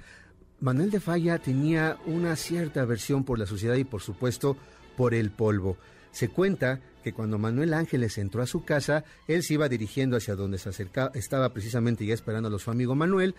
[0.61, 4.57] Manuel de Falla tenía una cierta aversión por la suciedad y por supuesto
[4.97, 5.77] por el polvo.
[6.11, 10.35] Se cuenta que cuando Manuel Ángeles entró a su casa, él se iba dirigiendo hacia
[10.35, 13.35] donde se acercaba, estaba precisamente ya esperando a su amigo Manuel,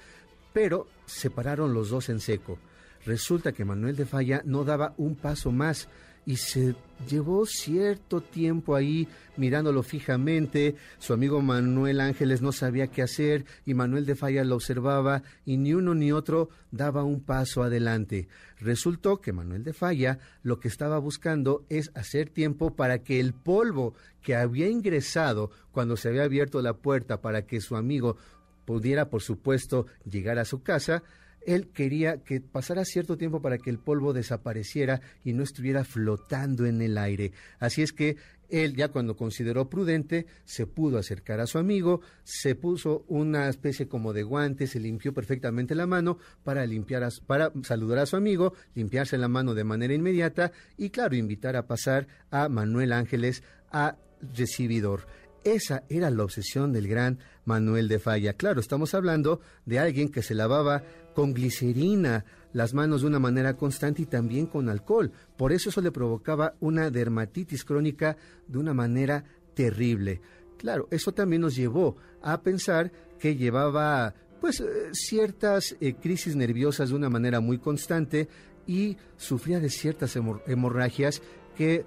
[0.53, 2.57] pero se pararon los dos en seco.
[3.05, 5.87] Resulta que Manuel de Falla no daba un paso más
[6.29, 6.75] y se
[7.09, 10.75] llevó cierto tiempo ahí mirándolo fijamente.
[10.99, 15.57] Su amigo Manuel Ángeles no sabía qué hacer y Manuel de Falla lo observaba y
[15.57, 18.27] ni uno ni otro daba un paso adelante.
[18.59, 23.33] Resultó que Manuel de Falla lo que estaba buscando es hacer tiempo para que el
[23.33, 28.17] polvo que había ingresado cuando se había abierto la puerta para que su amigo
[28.65, 31.01] pudiera, por supuesto, llegar a su casa,
[31.45, 36.65] él quería que pasara cierto tiempo para que el polvo desapareciera y no estuviera flotando
[36.65, 37.31] en el aire.
[37.59, 38.17] Así es que
[38.49, 43.87] él ya cuando consideró prudente se pudo acercar a su amigo, se puso una especie
[43.87, 48.53] como de guante, se limpió perfectamente la mano para limpiar para saludar a su amigo,
[48.73, 53.97] limpiarse la mano de manera inmediata y claro, invitar a pasar a Manuel Ángeles a
[54.35, 55.05] recibidor.
[55.43, 58.33] Esa era la obsesión del gran Manuel de Falla.
[58.33, 60.83] Claro, estamos hablando de alguien que se lavaba
[61.15, 65.11] con glicerina las manos de una manera constante y también con alcohol.
[65.35, 69.23] Por eso eso le provocaba una dermatitis crónica de una manera
[69.55, 70.21] terrible.
[70.57, 76.89] Claro, eso también nos llevó a pensar que llevaba pues eh, ciertas eh, crisis nerviosas
[76.89, 78.29] de una manera muy constante
[78.67, 81.23] y sufría de ciertas hemorragias
[81.57, 81.83] que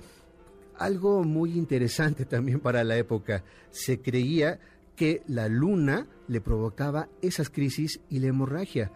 [0.76, 3.44] algo muy interesante también para la época.
[3.70, 4.58] Se creía
[4.96, 8.92] que la luna le provocaba esas crisis y la hemorragia.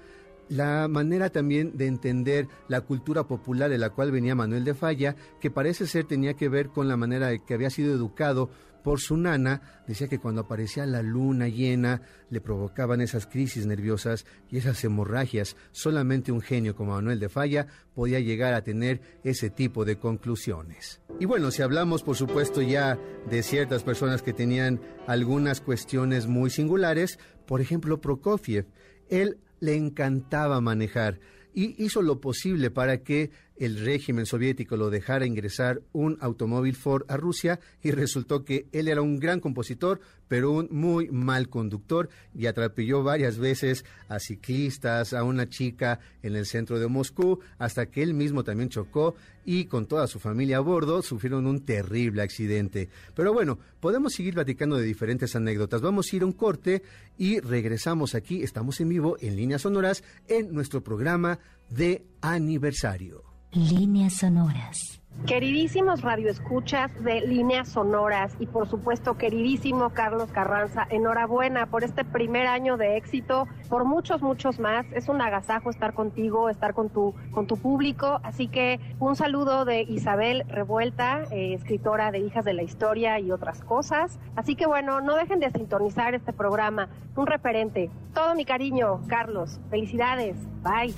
[0.49, 5.17] La manera también de entender la cultura popular de la cual venía Manuel de Falla,
[5.41, 8.51] que parece ser tenía que ver con la manera de que había sido educado
[8.87, 14.25] por su nana, decía que cuando aparecía la luna llena le provocaban esas crisis nerviosas
[14.49, 15.57] y esas hemorragias.
[15.73, 17.67] Solamente un genio como Manuel de Falla
[17.97, 21.01] podía llegar a tener ese tipo de conclusiones.
[21.19, 22.97] Y bueno, si hablamos por supuesto ya
[23.29, 28.67] de ciertas personas que tenían algunas cuestiones muy singulares, por ejemplo Prokofiev,
[29.09, 31.21] él le encantaba manejar
[31.55, 37.05] y hizo lo posible para que el régimen soviético lo dejara ingresar un automóvil Ford
[37.09, 42.09] a Rusia y resultó que él era un gran compositor, pero un muy mal conductor
[42.35, 47.87] y atropelló varias veces a ciclistas, a una chica en el centro de Moscú, hasta
[47.87, 52.23] que él mismo también chocó y con toda su familia a bordo sufrieron un terrible
[52.23, 52.89] accidente.
[53.15, 55.81] Pero bueno, podemos seguir platicando de diferentes anécdotas.
[55.81, 56.83] Vamos a ir a un corte
[57.17, 61.39] y regresamos aquí, estamos en vivo en líneas sonoras en nuestro programa
[61.71, 63.26] de aniversario.
[63.57, 65.01] Líneas sonoras.
[65.27, 72.49] Queridísimos radioescuchas de líneas sonoras y por supuesto queridísimo Carlos Carranza, enhorabuena por este primer
[72.49, 74.85] año de éxito, por muchos, muchos más.
[74.93, 78.21] Es un agasajo estar contigo, estar con tu, con tu público.
[78.25, 83.31] Así que un saludo de Isabel Revuelta, eh, escritora de Hijas de la Historia y
[83.31, 84.19] otras cosas.
[84.37, 87.89] Así que bueno, no dejen de sintonizar este programa, un referente.
[88.13, 89.59] Todo mi cariño, Carlos.
[89.71, 90.37] Felicidades.
[90.63, 90.95] Bye.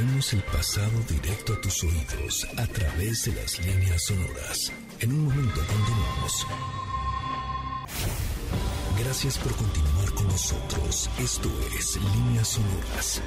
[0.00, 4.72] Traemos el pasado directo a tus oídos a través de las líneas sonoras.
[4.98, 6.46] En un momento continuamos.
[8.98, 11.10] Gracias por continuar con nosotros.
[11.18, 13.22] Esto es Líneas Sonoras.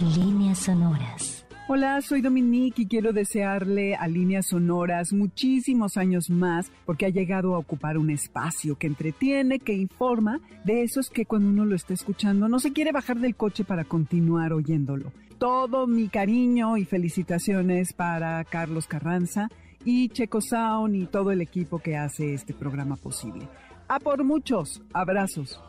[0.00, 1.43] Líneas sonoras.
[1.66, 7.54] Hola, soy Dominique y quiero desearle a Líneas Sonoras muchísimos años más porque ha llegado
[7.54, 11.94] a ocupar un espacio que entretiene, que informa, de esos que cuando uno lo está
[11.94, 15.10] escuchando no se quiere bajar del coche para continuar oyéndolo.
[15.38, 19.48] Todo mi cariño y felicitaciones para Carlos Carranza
[19.86, 23.48] y Checo Sound y todo el equipo que hace este programa posible.
[23.94, 25.60] A por muchos, abrazos.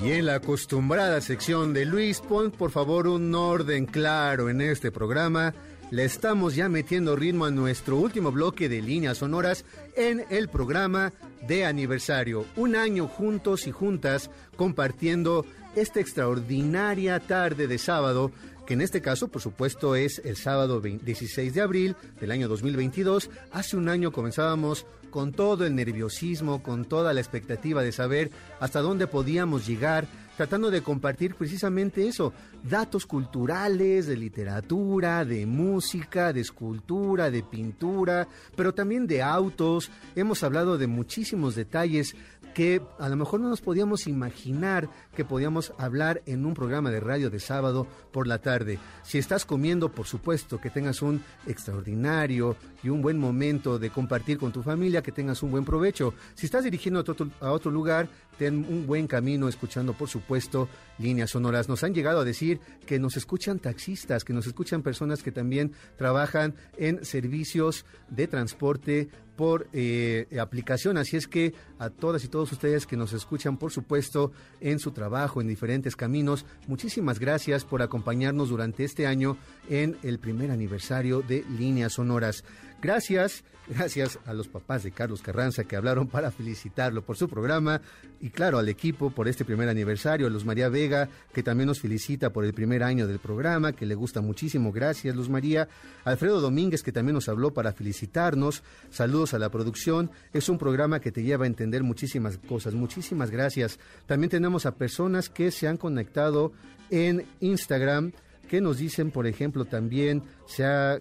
[0.00, 4.92] Y en la acostumbrada sección de Luis, pon por favor un orden claro en este
[4.92, 5.52] programa.
[5.90, 9.64] Le estamos ya metiendo ritmo a nuestro último bloque de líneas sonoras
[9.96, 11.12] en el programa
[11.48, 12.44] de aniversario.
[12.54, 15.44] Un año juntos y juntas compartiendo
[15.74, 18.30] esta extraordinaria tarde de sábado
[18.66, 23.30] que en este caso, por supuesto, es el sábado 16 de abril del año 2022.
[23.52, 28.80] Hace un año comenzábamos con todo el nerviosismo, con toda la expectativa de saber hasta
[28.80, 32.32] dónde podíamos llegar, tratando de compartir precisamente eso,
[32.64, 39.88] datos culturales, de literatura, de música, de escultura, de pintura, pero también de autos.
[40.16, 42.16] Hemos hablado de muchísimos detalles
[42.54, 47.00] que a lo mejor no nos podíamos imaginar que podíamos hablar en un programa de
[47.00, 48.78] radio de sábado por la tarde.
[49.02, 54.38] Si estás comiendo, por supuesto, que tengas un extraordinario y un buen momento de compartir
[54.38, 56.14] con tu familia, que tengas un buen provecho.
[56.34, 60.68] Si estás dirigiendo a otro, a otro lugar, ten un buen camino escuchando, por supuesto,
[60.98, 61.68] líneas sonoras.
[61.68, 65.72] Nos han llegado a decir que nos escuchan taxistas, que nos escuchan personas que también
[65.96, 70.96] trabajan en servicios de transporte por eh, aplicación.
[70.96, 74.92] Así es que a todas y todos ustedes que nos escuchan, por supuesto, en su
[74.92, 79.36] trabajo, en diferentes caminos, muchísimas gracias por acompañarnos durante este año
[79.68, 82.44] en el primer aniversario de Líneas Sonoras.
[82.82, 87.80] Gracias, gracias a los papás de Carlos Carranza que hablaron para felicitarlo por su programa
[88.20, 91.80] y claro al equipo por este primer aniversario, a Luz María Vega que también nos
[91.80, 95.68] felicita por el primer año del programa, que le gusta muchísimo, gracias Luz María,
[96.04, 101.00] Alfredo Domínguez que también nos habló para felicitarnos, saludos a la producción, es un programa
[101.00, 103.78] que te lleva a entender muchísimas cosas, muchísimas gracias.
[104.06, 106.52] También tenemos a personas que se han conectado
[106.90, 108.12] en Instagram,
[108.48, 111.00] que nos dicen, por ejemplo, también se ha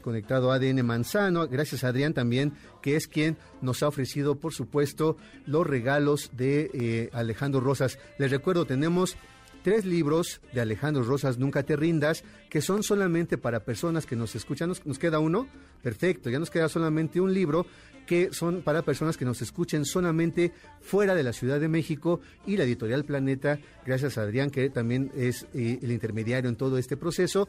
[0.00, 5.16] conectado ADN Manzano, gracias a Adrián también, que es quien nos ha ofrecido, por supuesto,
[5.46, 7.98] los regalos de eh, Alejandro Rosas.
[8.18, 9.16] Les recuerdo, tenemos
[9.62, 14.34] tres libros de Alejandro Rosas, Nunca te rindas, que son solamente para personas que nos
[14.34, 14.68] escuchan.
[14.68, 15.48] Nos, nos, queda uno,
[15.82, 17.66] perfecto, ya nos queda solamente un libro
[18.06, 22.56] que son para personas que nos escuchen solamente fuera de la Ciudad de México y
[22.56, 26.96] la editorial Planeta, gracias a Adrián, que también es eh, el intermediario en todo este
[26.96, 27.48] proceso,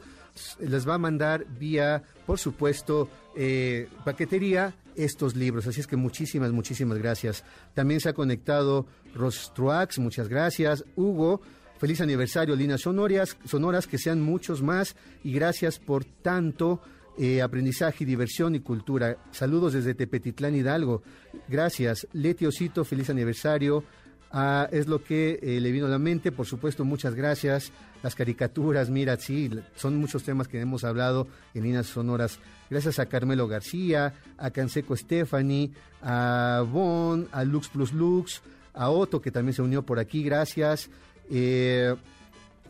[0.60, 5.66] les va a mandar vía, por supuesto, eh, paquetería estos libros.
[5.66, 7.44] Así es que muchísimas, muchísimas gracias.
[7.74, 10.84] También se ha conectado Rostruax, muchas gracias.
[10.96, 11.42] Hugo,
[11.78, 16.80] Feliz aniversario, líneas sonoras, sonoras que sean muchos más y gracias por tanto
[17.18, 19.16] eh, aprendizaje, diversión y cultura.
[19.30, 21.02] Saludos desde Tepetitlán Hidalgo.
[21.48, 22.06] Gracias.
[22.12, 23.84] Leti Osito, feliz aniversario.
[24.32, 26.32] Ah, es lo que eh, le vino a la mente.
[26.32, 27.72] Por supuesto, muchas gracias.
[28.02, 32.38] Las caricaturas, mira, sí, son muchos temas que hemos hablado en líneas sonoras.
[32.68, 38.42] Gracias a Carmelo García, a Canseco Stephanie, a Bon, a Lux Plus Lux,
[38.74, 40.22] a Otto, que también se unió por aquí.
[40.22, 40.90] Gracias.
[41.30, 41.94] Eh,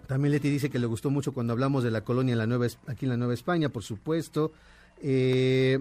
[0.06, 2.66] también Leti dice que le gustó mucho cuando hablamos de la colonia en la nueva,
[2.86, 4.52] aquí en la Nueva España, por supuesto.
[5.02, 5.78] Eh,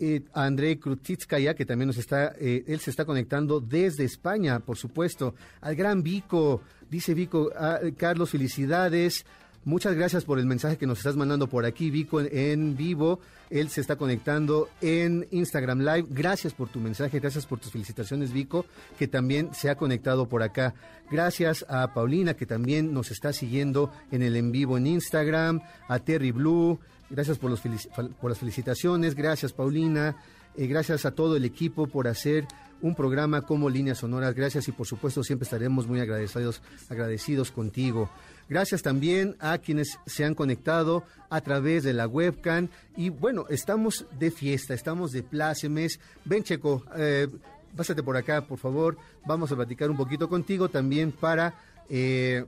[0.00, 4.76] eh, Andrei Krutitskaya, que también nos está, eh, él se está conectando desde España, por
[4.76, 5.34] supuesto.
[5.60, 9.24] Al gran Vico, dice Vico, ah, Carlos, felicidades.
[9.64, 13.20] Muchas gracias por el mensaje que nos estás mandando por aquí, Vico, en, vivo.
[13.50, 16.06] Él se está conectando en Instagram Live.
[16.10, 18.64] Gracias por tu mensaje, gracias por tus felicitaciones, Vico,
[18.98, 20.74] que también se ha conectado por acá.
[21.10, 25.60] Gracias a Paulina, que también nos está siguiendo en el en vivo en Instagram.
[25.88, 26.78] A Terry Blue,
[27.10, 29.14] gracias por, los por las felicitaciones.
[29.14, 30.16] Gracias, Paulina.
[30.56, 32.46] Eh, gracias a todo el equipo por hacer
[32.80, 34.34] un programa como Líneas Sonoras.
[34.34, 38.10] Gracias y por supuesto siempre estaremos muy agradecidos, agradecidos contigo.
[38.48, 42.68] Gracias también a quienes se han conectado a través de la webcam.
[42.96, 46.00] Y bueno, estamos de fiesta, estamos de plácemes.
[46.24, 47.28] Ven, Checo, eh,
[47.76, 48.96] pásate por acá, por favor.
[49.26, 51.54] Vamos a platicar un poquito contigo también para
[51.90, 52.44] eh,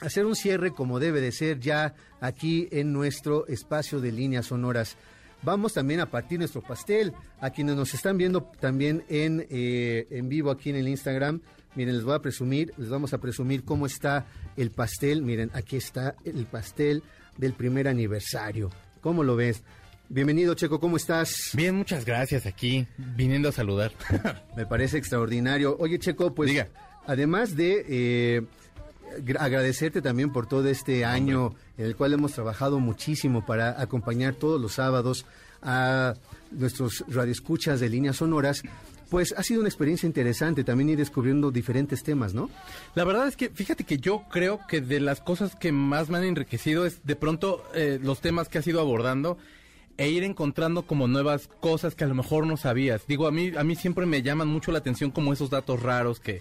[0.00, 4.96] hacer un cierre como debe de ser ya aquí en nuestro espacio de líneas sonoras.
[5.42, 7.12] Vamos también a partir nuestro pastel.
[7.40, 11.40] A quienes nos están viendo también en, eh, en vivo aquí en el Instagram,
[11.74, 14.26] miren, les voy a presumir, les vamos a presumir cómo está
[14.56, 15.22] el pastel.
[15.22, 17.02] Miren, aquí está el pastel
[17.36, 18.70] del primer aniversario.
[19.00, 19.62] ¿Cómo lo ves?
[20.08, 21.50] Bienvenido, Checo, ¿cómo estás?
[21.54, 22.86] Bien, muchas gracias aquí,
[23.16, 23.92] viniendo a saludar.
[24.56, 25.76] Me parece extraordinario.
[25.80, 26.68] Oye, Checo, pues Diga.
[27.06, 28.42] además de eh,
[29.38, 34.60] agradecerte también por todo este año en el cual hemos trabajado muchísimo para acompañar todos
[34.60, 35.26] los sábados
[35.62, 36.14] a
[36.50, 38.62] nuestros radioescuchas de líneas sonoras,
[39.12, 42.48] pues ha sido una experiencia interesante también ir descubriendo diferentes temas, ¿no?
[42.94, 46.18] La verdad es que fíjate que yo creo que de las cosas que más me
[46.18, 49.36] han enriquecido es de pronto eh, los temas que has ido abordando
[49.98, 53.06] e ir encontrando como nuevas cosas que a lo mejor no sabías.
[53.06, 56.18] Digo, a mí a mí siempre me llaman mucho la atención como esos datos raros
[56.18, 56.40] que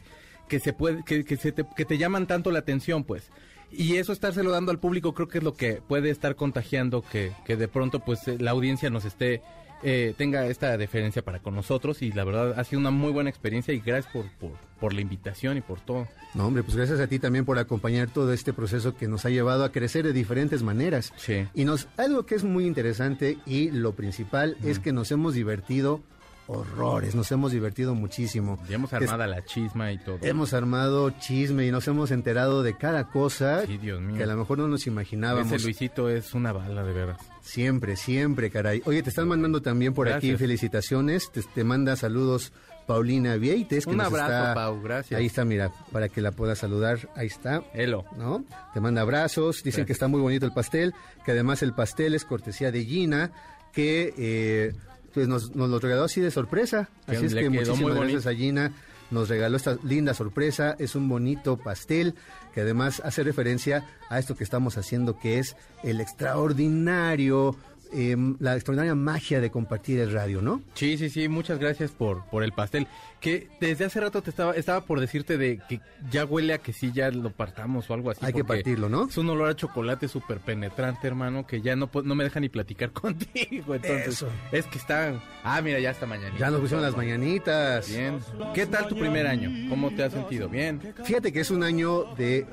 [0.51, 3.29] que se puede que, que se te, que te llaman tanto la atención, pues.
[3.71, 7.31] Y eso estárselo dando al público creo que es lo que puede estar contagiando que,
[7.45, 9.41] que de pronto pues eh, la audiencia nos esté
[9.81, 13.29] eh, tenga esta deferencia para con nosotros y la verdad ha sido una muy buena
[13.29, 16.09] experiencia y gracias por, por, por, la invitación y por todo.
[16.33, 19.29] No, hombre, pues gracias a ti también por acompañar todo este proceso que nos ha
[19.29, 21.13] llevado a crecer de diferentes maneras.
[21.15, 21.47] Sí.
[21.53, 24.67] Y nos, algo que es muy interesante y lo principal mm.
[24.67, 26.01] es que nos hemos divertido
[26.47, 28.59] horrores, nos hemos divertido muchísimo.
[28.67, 30.19] Ya hemos armado es, la chisma y todo.
[30.21, 34.17] Hemos armado chisme y nos hemos enterado de cada cosa sí, Dios mío.
[34.17, 35.51] que a lo mejor no nos imaginábamos.
[35.51, 37.19] Ese Luisito es una bala, de veras.
[37.41, 38.81] Siempre, siempre, caray.
[38.85, 40.33] Oye, te están mandando también por gracias.
[40.33, 42.51] aquí felicitaciones, te, te, manda saludos
[42.85, 43.85] Paulina Vieites.
[43.85, 45.19] Que Un nos abrazo, está, Pau, gracias.
[45.19, 47.63] Ahí está, mira, para que la puedas saludar, ahí está.
[47.73, 48.05] Elo.
[48.17, 48.43] ¿No?
[48.73, 49.87] Te manda abrazos, dicen gracias.
[49.87, 50.93] que está muy bonito el pastel,
[51.25, 53.31] que además el pastel es cortesía de Gina,
[53.71, 54.13] que...
[54.17, 54.73] Eh,
[55.14, 56.89] pues nos, nos, lo regaló así de sorpresa.
[57.07, 58.72] Que así es que muchísimas gracias a Gina.
[59.12, 60.76] Nos regaló esta linda sorpresa.
[60.80, 62.16] Es un bonito pastel
[62.53, 67.55] que además hace referencia a esto que estamos haciendo, que es el extraordinario,
[67.93, 70.61] eh, la extraordinaria magia de compartir el radio, ¿no?
[70.73, 71.27] Sí, sí, sí.
[71.27, 72.87] Muchas gracias por, por el pastel.
[73.19, 75.79] Que desde hace rato te estaba, estaba por decirte de que
[76.09, 78.25] ya huele a que sí, ya lo partamos o algo así.
[78.25, 79.07] Hay que partirlo, ¿no?
[79.07, 82.49] Es un olor a chocolate súper penetrante, hermano, que ya no, no me deja ni
[82.49, 83.75] platicar contigo.
[83.75, 84.27] Entonces, Eso.
[84.51, 85.21] es que está.
[85.43, 86.39] Ah, mira, ya está mañanita.
[86.39, 87.87] Ya nos pusieron las mañanitas.
[87.89, 88.19] Bien.
[88.55, 89.69] ¿Qué tal tu primer año?
[89.69, 90.49] ¿Cómo te has sentido?
[90.49, 90.79] Bien.
[91.03, 92.45] Fíjate que es un año de,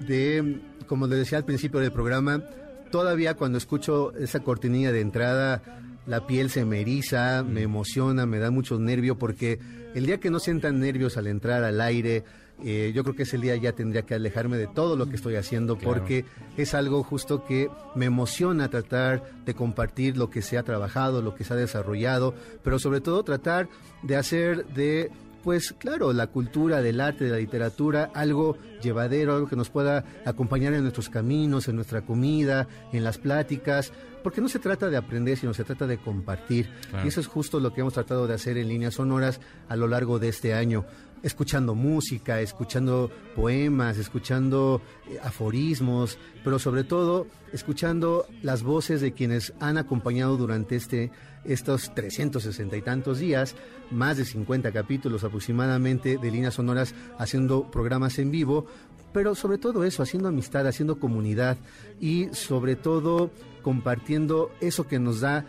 [0.00, 2.42] de como le decía al principio del programa,
[2.90, 5.62] todavía cuando escucho esa cortinilla de entrada,
[6.06, 9.58] la piel se me eriza, me emociona, me da mucho nervio porque
[9.94, 12.24] el día que no sientan nervios al entrar al aire,
[12.62, 15.36] eh, yo creo que ese día ya tendría que alejarme de todo lo que estoy
[15.36, 15.94] haciendo Claro.
[15.98, 16.24] porque
[16.56, 21.34] es algo justo que me emociona tratar de compartir lo que se ha trabajado, lo
[21.34, 23.68] que se ha desarrollado, pero sobre todo tratar
[24.02, 25.10] de hacer de
[25.42, 30.04] pues claro, la cultura, del arte, de la literatura, algo llevadero, algo que nos pueda
[30.24, 34.96] acompañar en nuestros caminos, en nuestra comida, en las pláticas, porque no se trata de
[34.96, 36.68] aprender, sino se trata de compartir.
[36.90, 37.04] Claro.
[37.04, 39.88] Y eso es justo lo que hemos tratado de hacer en líneas sonoras a lo
[39.88, 40.84] largo de este año.
[41.22, 49.52] Escuchando música, escuchando poemas, escuchando eh, aforismos, pero sobre todo escuchando las voces de quienes
[49.60, 51.10] han acompañado durante este
[51.44, 53.54] estos 360 y tantos días,
[53.90, 58.66] más de 50 capítulos aproximadamente de líneas sonoras haciendo programas en vivo,
[59.12, 61.56] pero sobre todo eso, haciendo amistad, haciendo comunidad
[61.98, 63.30] y sobre todo
[63.62, 65.44] compartiendo eso que nos da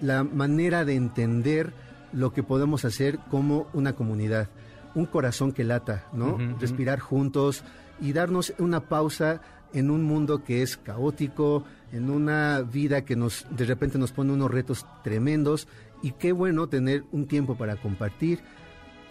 [0.00, 1.72] la manera de entender
[2.12, 4.48] lo que podemos hacer como una comunidad.
[4.94, 6.38] Un corazón que lata, ¿no?
[6.58, 7.64] Respirar juntos
[8.00, 9.40] y darnos una pausa
[9.72, 14.32] en un mundo que es caótico, en una vida que nos de repente nos pone
[14.32, 15.68] unos retos tremendos
[16.02, 18.40] y qué bueno tener un tiempo para compartir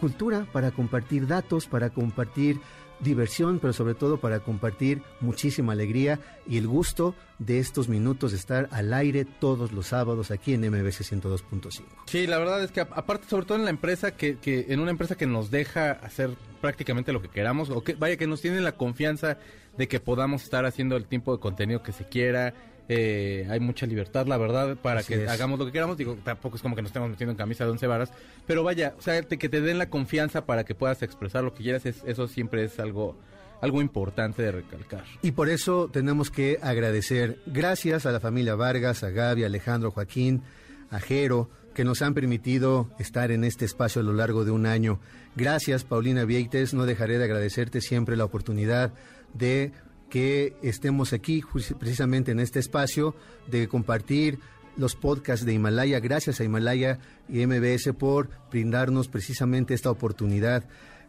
[0.00, 2.60] cultura, para compartir datos, para compartir
[3.00, 8.36] diversión, pero sobre todo para compartir muchísima alegría y el gusto de estos minutos de
[8.36, 11.82] estar al aire todos los sábados aquí en MBC 102.5.
[12.06, 14.90] Sí, la verdad es que aparte, sobre todo en la empresa, que, que en una
[14.90, 16.30] empresa que nos deja hacer
[16.60, 19.38] prácticamente lo que queramos, o que vaya, que nos tiene la confianza
[19.78, 22.54] de que podamos estar haciendo el tipo de contenido que se quiera,
[22.92, 25.96] eh, hay mucha libertad, la verdad, para que hagamos lo que queramos.
[25.96, 28.10] Digo, tampoco es como que nos estemos metiendo en camisa de once varas,
[28.48, 31.62] pero vaya, o sea, que te den la confianza para que puedas expresar lo que
[31.62, 33.16] quieras, eso siempre es algo
[33.60, 35.04] algo importante de recalcar.
[35.22, 39.92] Y por eso tenemos que agradecer, gracias a la familia Vargas, a Gaby, a Alejandro,
[39.92, 40.42] Joaquín,
[40.90, 44.66] a Jero, que nos han permitido estar en este espacio a lo largo de un
[44.66, 44.98] año.
[45.36, 48.92] Gracias, Paulina Vieites, no dejaré de agradecerte siempre la oportunidad
[49.34, 49.72] de
[50.10, 51.42] que estemos aquí
[51.78, 53.14] precisamente en este espacio
[53.46, 54.38] de compartir
[54.76, 56.00] los podcasts de Himalaya.
[56.00, 56.98] Gracias a Himalaya
[57.28, 60.64] y MBS por brindarnos precisamente esta oportunidad.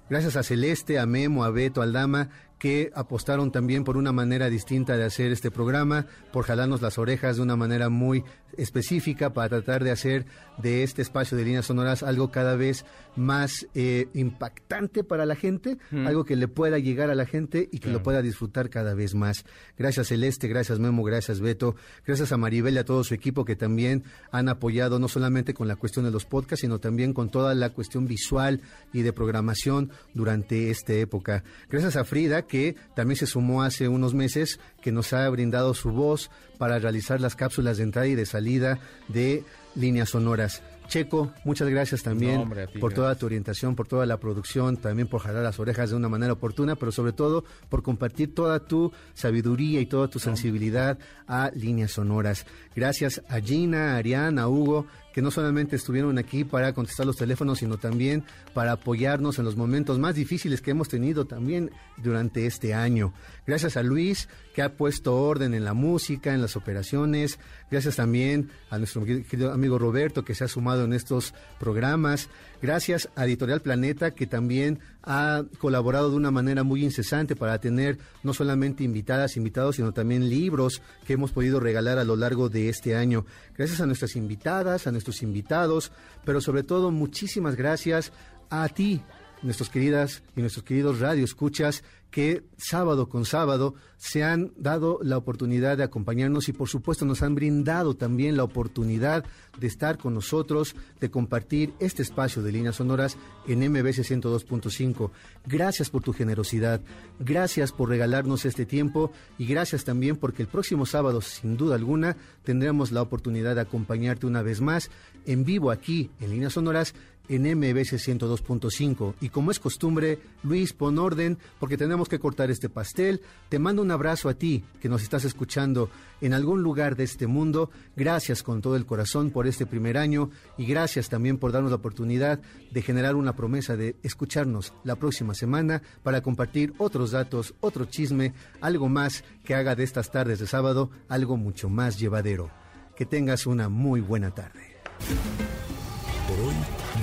[0.10, 2.30] Gracias a Celeste, a Memo, a Beto, al Dama,
[2.62, 7.38] que apostaron también por una manera distinta de hacer este programa, por jalarnos las orejas
[7.38, 8.24] de una manera muy
[8.56, 10.28] específica para tratar de hacer
[10.60, 12.86] de este espacio de líneas sonoras algo cada vez
[13.16, 17.80] más eh, impactante para la gente, algo que le pueda llegar a la gente y
[17.80, 19.44] que lo pueda disfrutar cada vez más.
[19.78, 23.56] Gracias Celeste, gracias Memo, gracias Beto, gracias a Maribel y a todo su equipo que
[23.56, 27.56] también han apoyado no solamente con la cuestión de los podcasts, sino también con toda
[27.56, 28.62] la cuestión visual
[28.94, 31.44] y de programación durante esta época.
[31.70, 35.92] Gracias a Frida, que también se sumó hace unos meses, que nos ha brindado su
[35.92, 38.78] voz para realizar las cápsulas de entrada y de salida
[39.08, 40.62] de líneas sonoras.
[40.90, 45.44] Checo, muchas gracias también por toda tu orientación, por toda la producción, también por jalar
[45.44, 49.86] las orejas de una manera oportuna, pero sobre todo por compartir toda tu sabiduría y
[49.86, 52.46] toda tu sensibilidad a líneas sonoras.
[52.76, 57.18] Gracias a Gina, a Ariana, a Hugo, que no solamente estuvieron aquí para contestar los
[57.18, 62.46] teléfonos, sino también para apoyarnos en los momentos más difíciles que hemos tenido también durante
[62.46, 63.14] este año.
[63.46, 67.40] Gracias a Luis, que ha puesto orden en la música, en las operaciones.
[67.70, 72.30] Gracias también a nuestro querido amigo Roberto, que se ha sumado en estos programas.
[72.62, 77.98] Gracias a Editorial Planeta, que también ha colaborado de una manera muy incesante para tener
[78.22, 82.70] no solamente invitadas, invitados, sino también libros que hemos podido regalar a lo largo de
[82.70, 83.26] este año.
[83.58, 85.92] Gracias a nuestras invitadas, a nuestros invitados,
[86.24, 88.12] pero sobre todo muchísimas gracias
[88.52, 89.02] a ti,
[89.44, 95.78] nuestros queridas y nuestros queridos radioescuchas que sábado con sábado se han dado la oportunidad
[95.78, 99.24] de acompañarnos y por supuesto nos han brindado también la oportunidad
[99.58, 103.18] de estar con nosotros, de compartir este espacio de líneas sonoras
[103.48, 105.12] en MBC 102.5.
[105.46, 106.82] Gracias por tu generosidad,
[107.20, 112.18] gracias por regalarnos este tiempo y gracias también porque el próximo sábado, sin duda alguna,
[112.44, 114.92] tendremos la oportunidad de acompañarte una vez más
[115.26, 116.94] en vivo aquí en líneas sonoras
[117.36, 119.16] en MBC 102.5.
[119.22, 123.22] Y como es costumbre, Luis, pon orden porque tenemos que cortar este pastel.
[123.48, 127.28] Te mando un abrazo a ti que nos estás escuchando en algún lugar de este
[127.28, 127.70] mundo.
[127.96, 131.78] Gracias con todo el corazón por este primer año y gracias también por darnos la
[131.78, 137.86] oportunidad de generar una promesa de escucharnos la próxima semana para compartir otros datos, otro
[137.86, 142.50] chisme, algo más que haga de estas tardes de sábado algo mucho más llevadero.
[142.96, 144.76] Que tengas una muy buena tarde.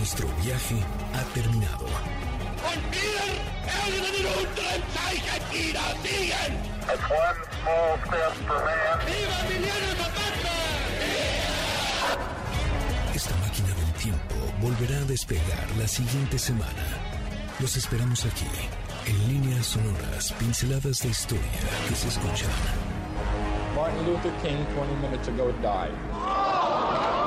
[0.09, 0.77] Nuestro viaje
[1.13, 1.85] ha terminado.
[13.15, 16.73] Esta máquina del tiempo volverá a despegar la siguiente semana.
[17.61, 18.47] Los esperamos aquí,
[19.05, 22.49] en líneas sonoras, pinceladas de historia que se escuchan.
[23.77, 27.18] Martin Luther King, 20 minutes ago, died.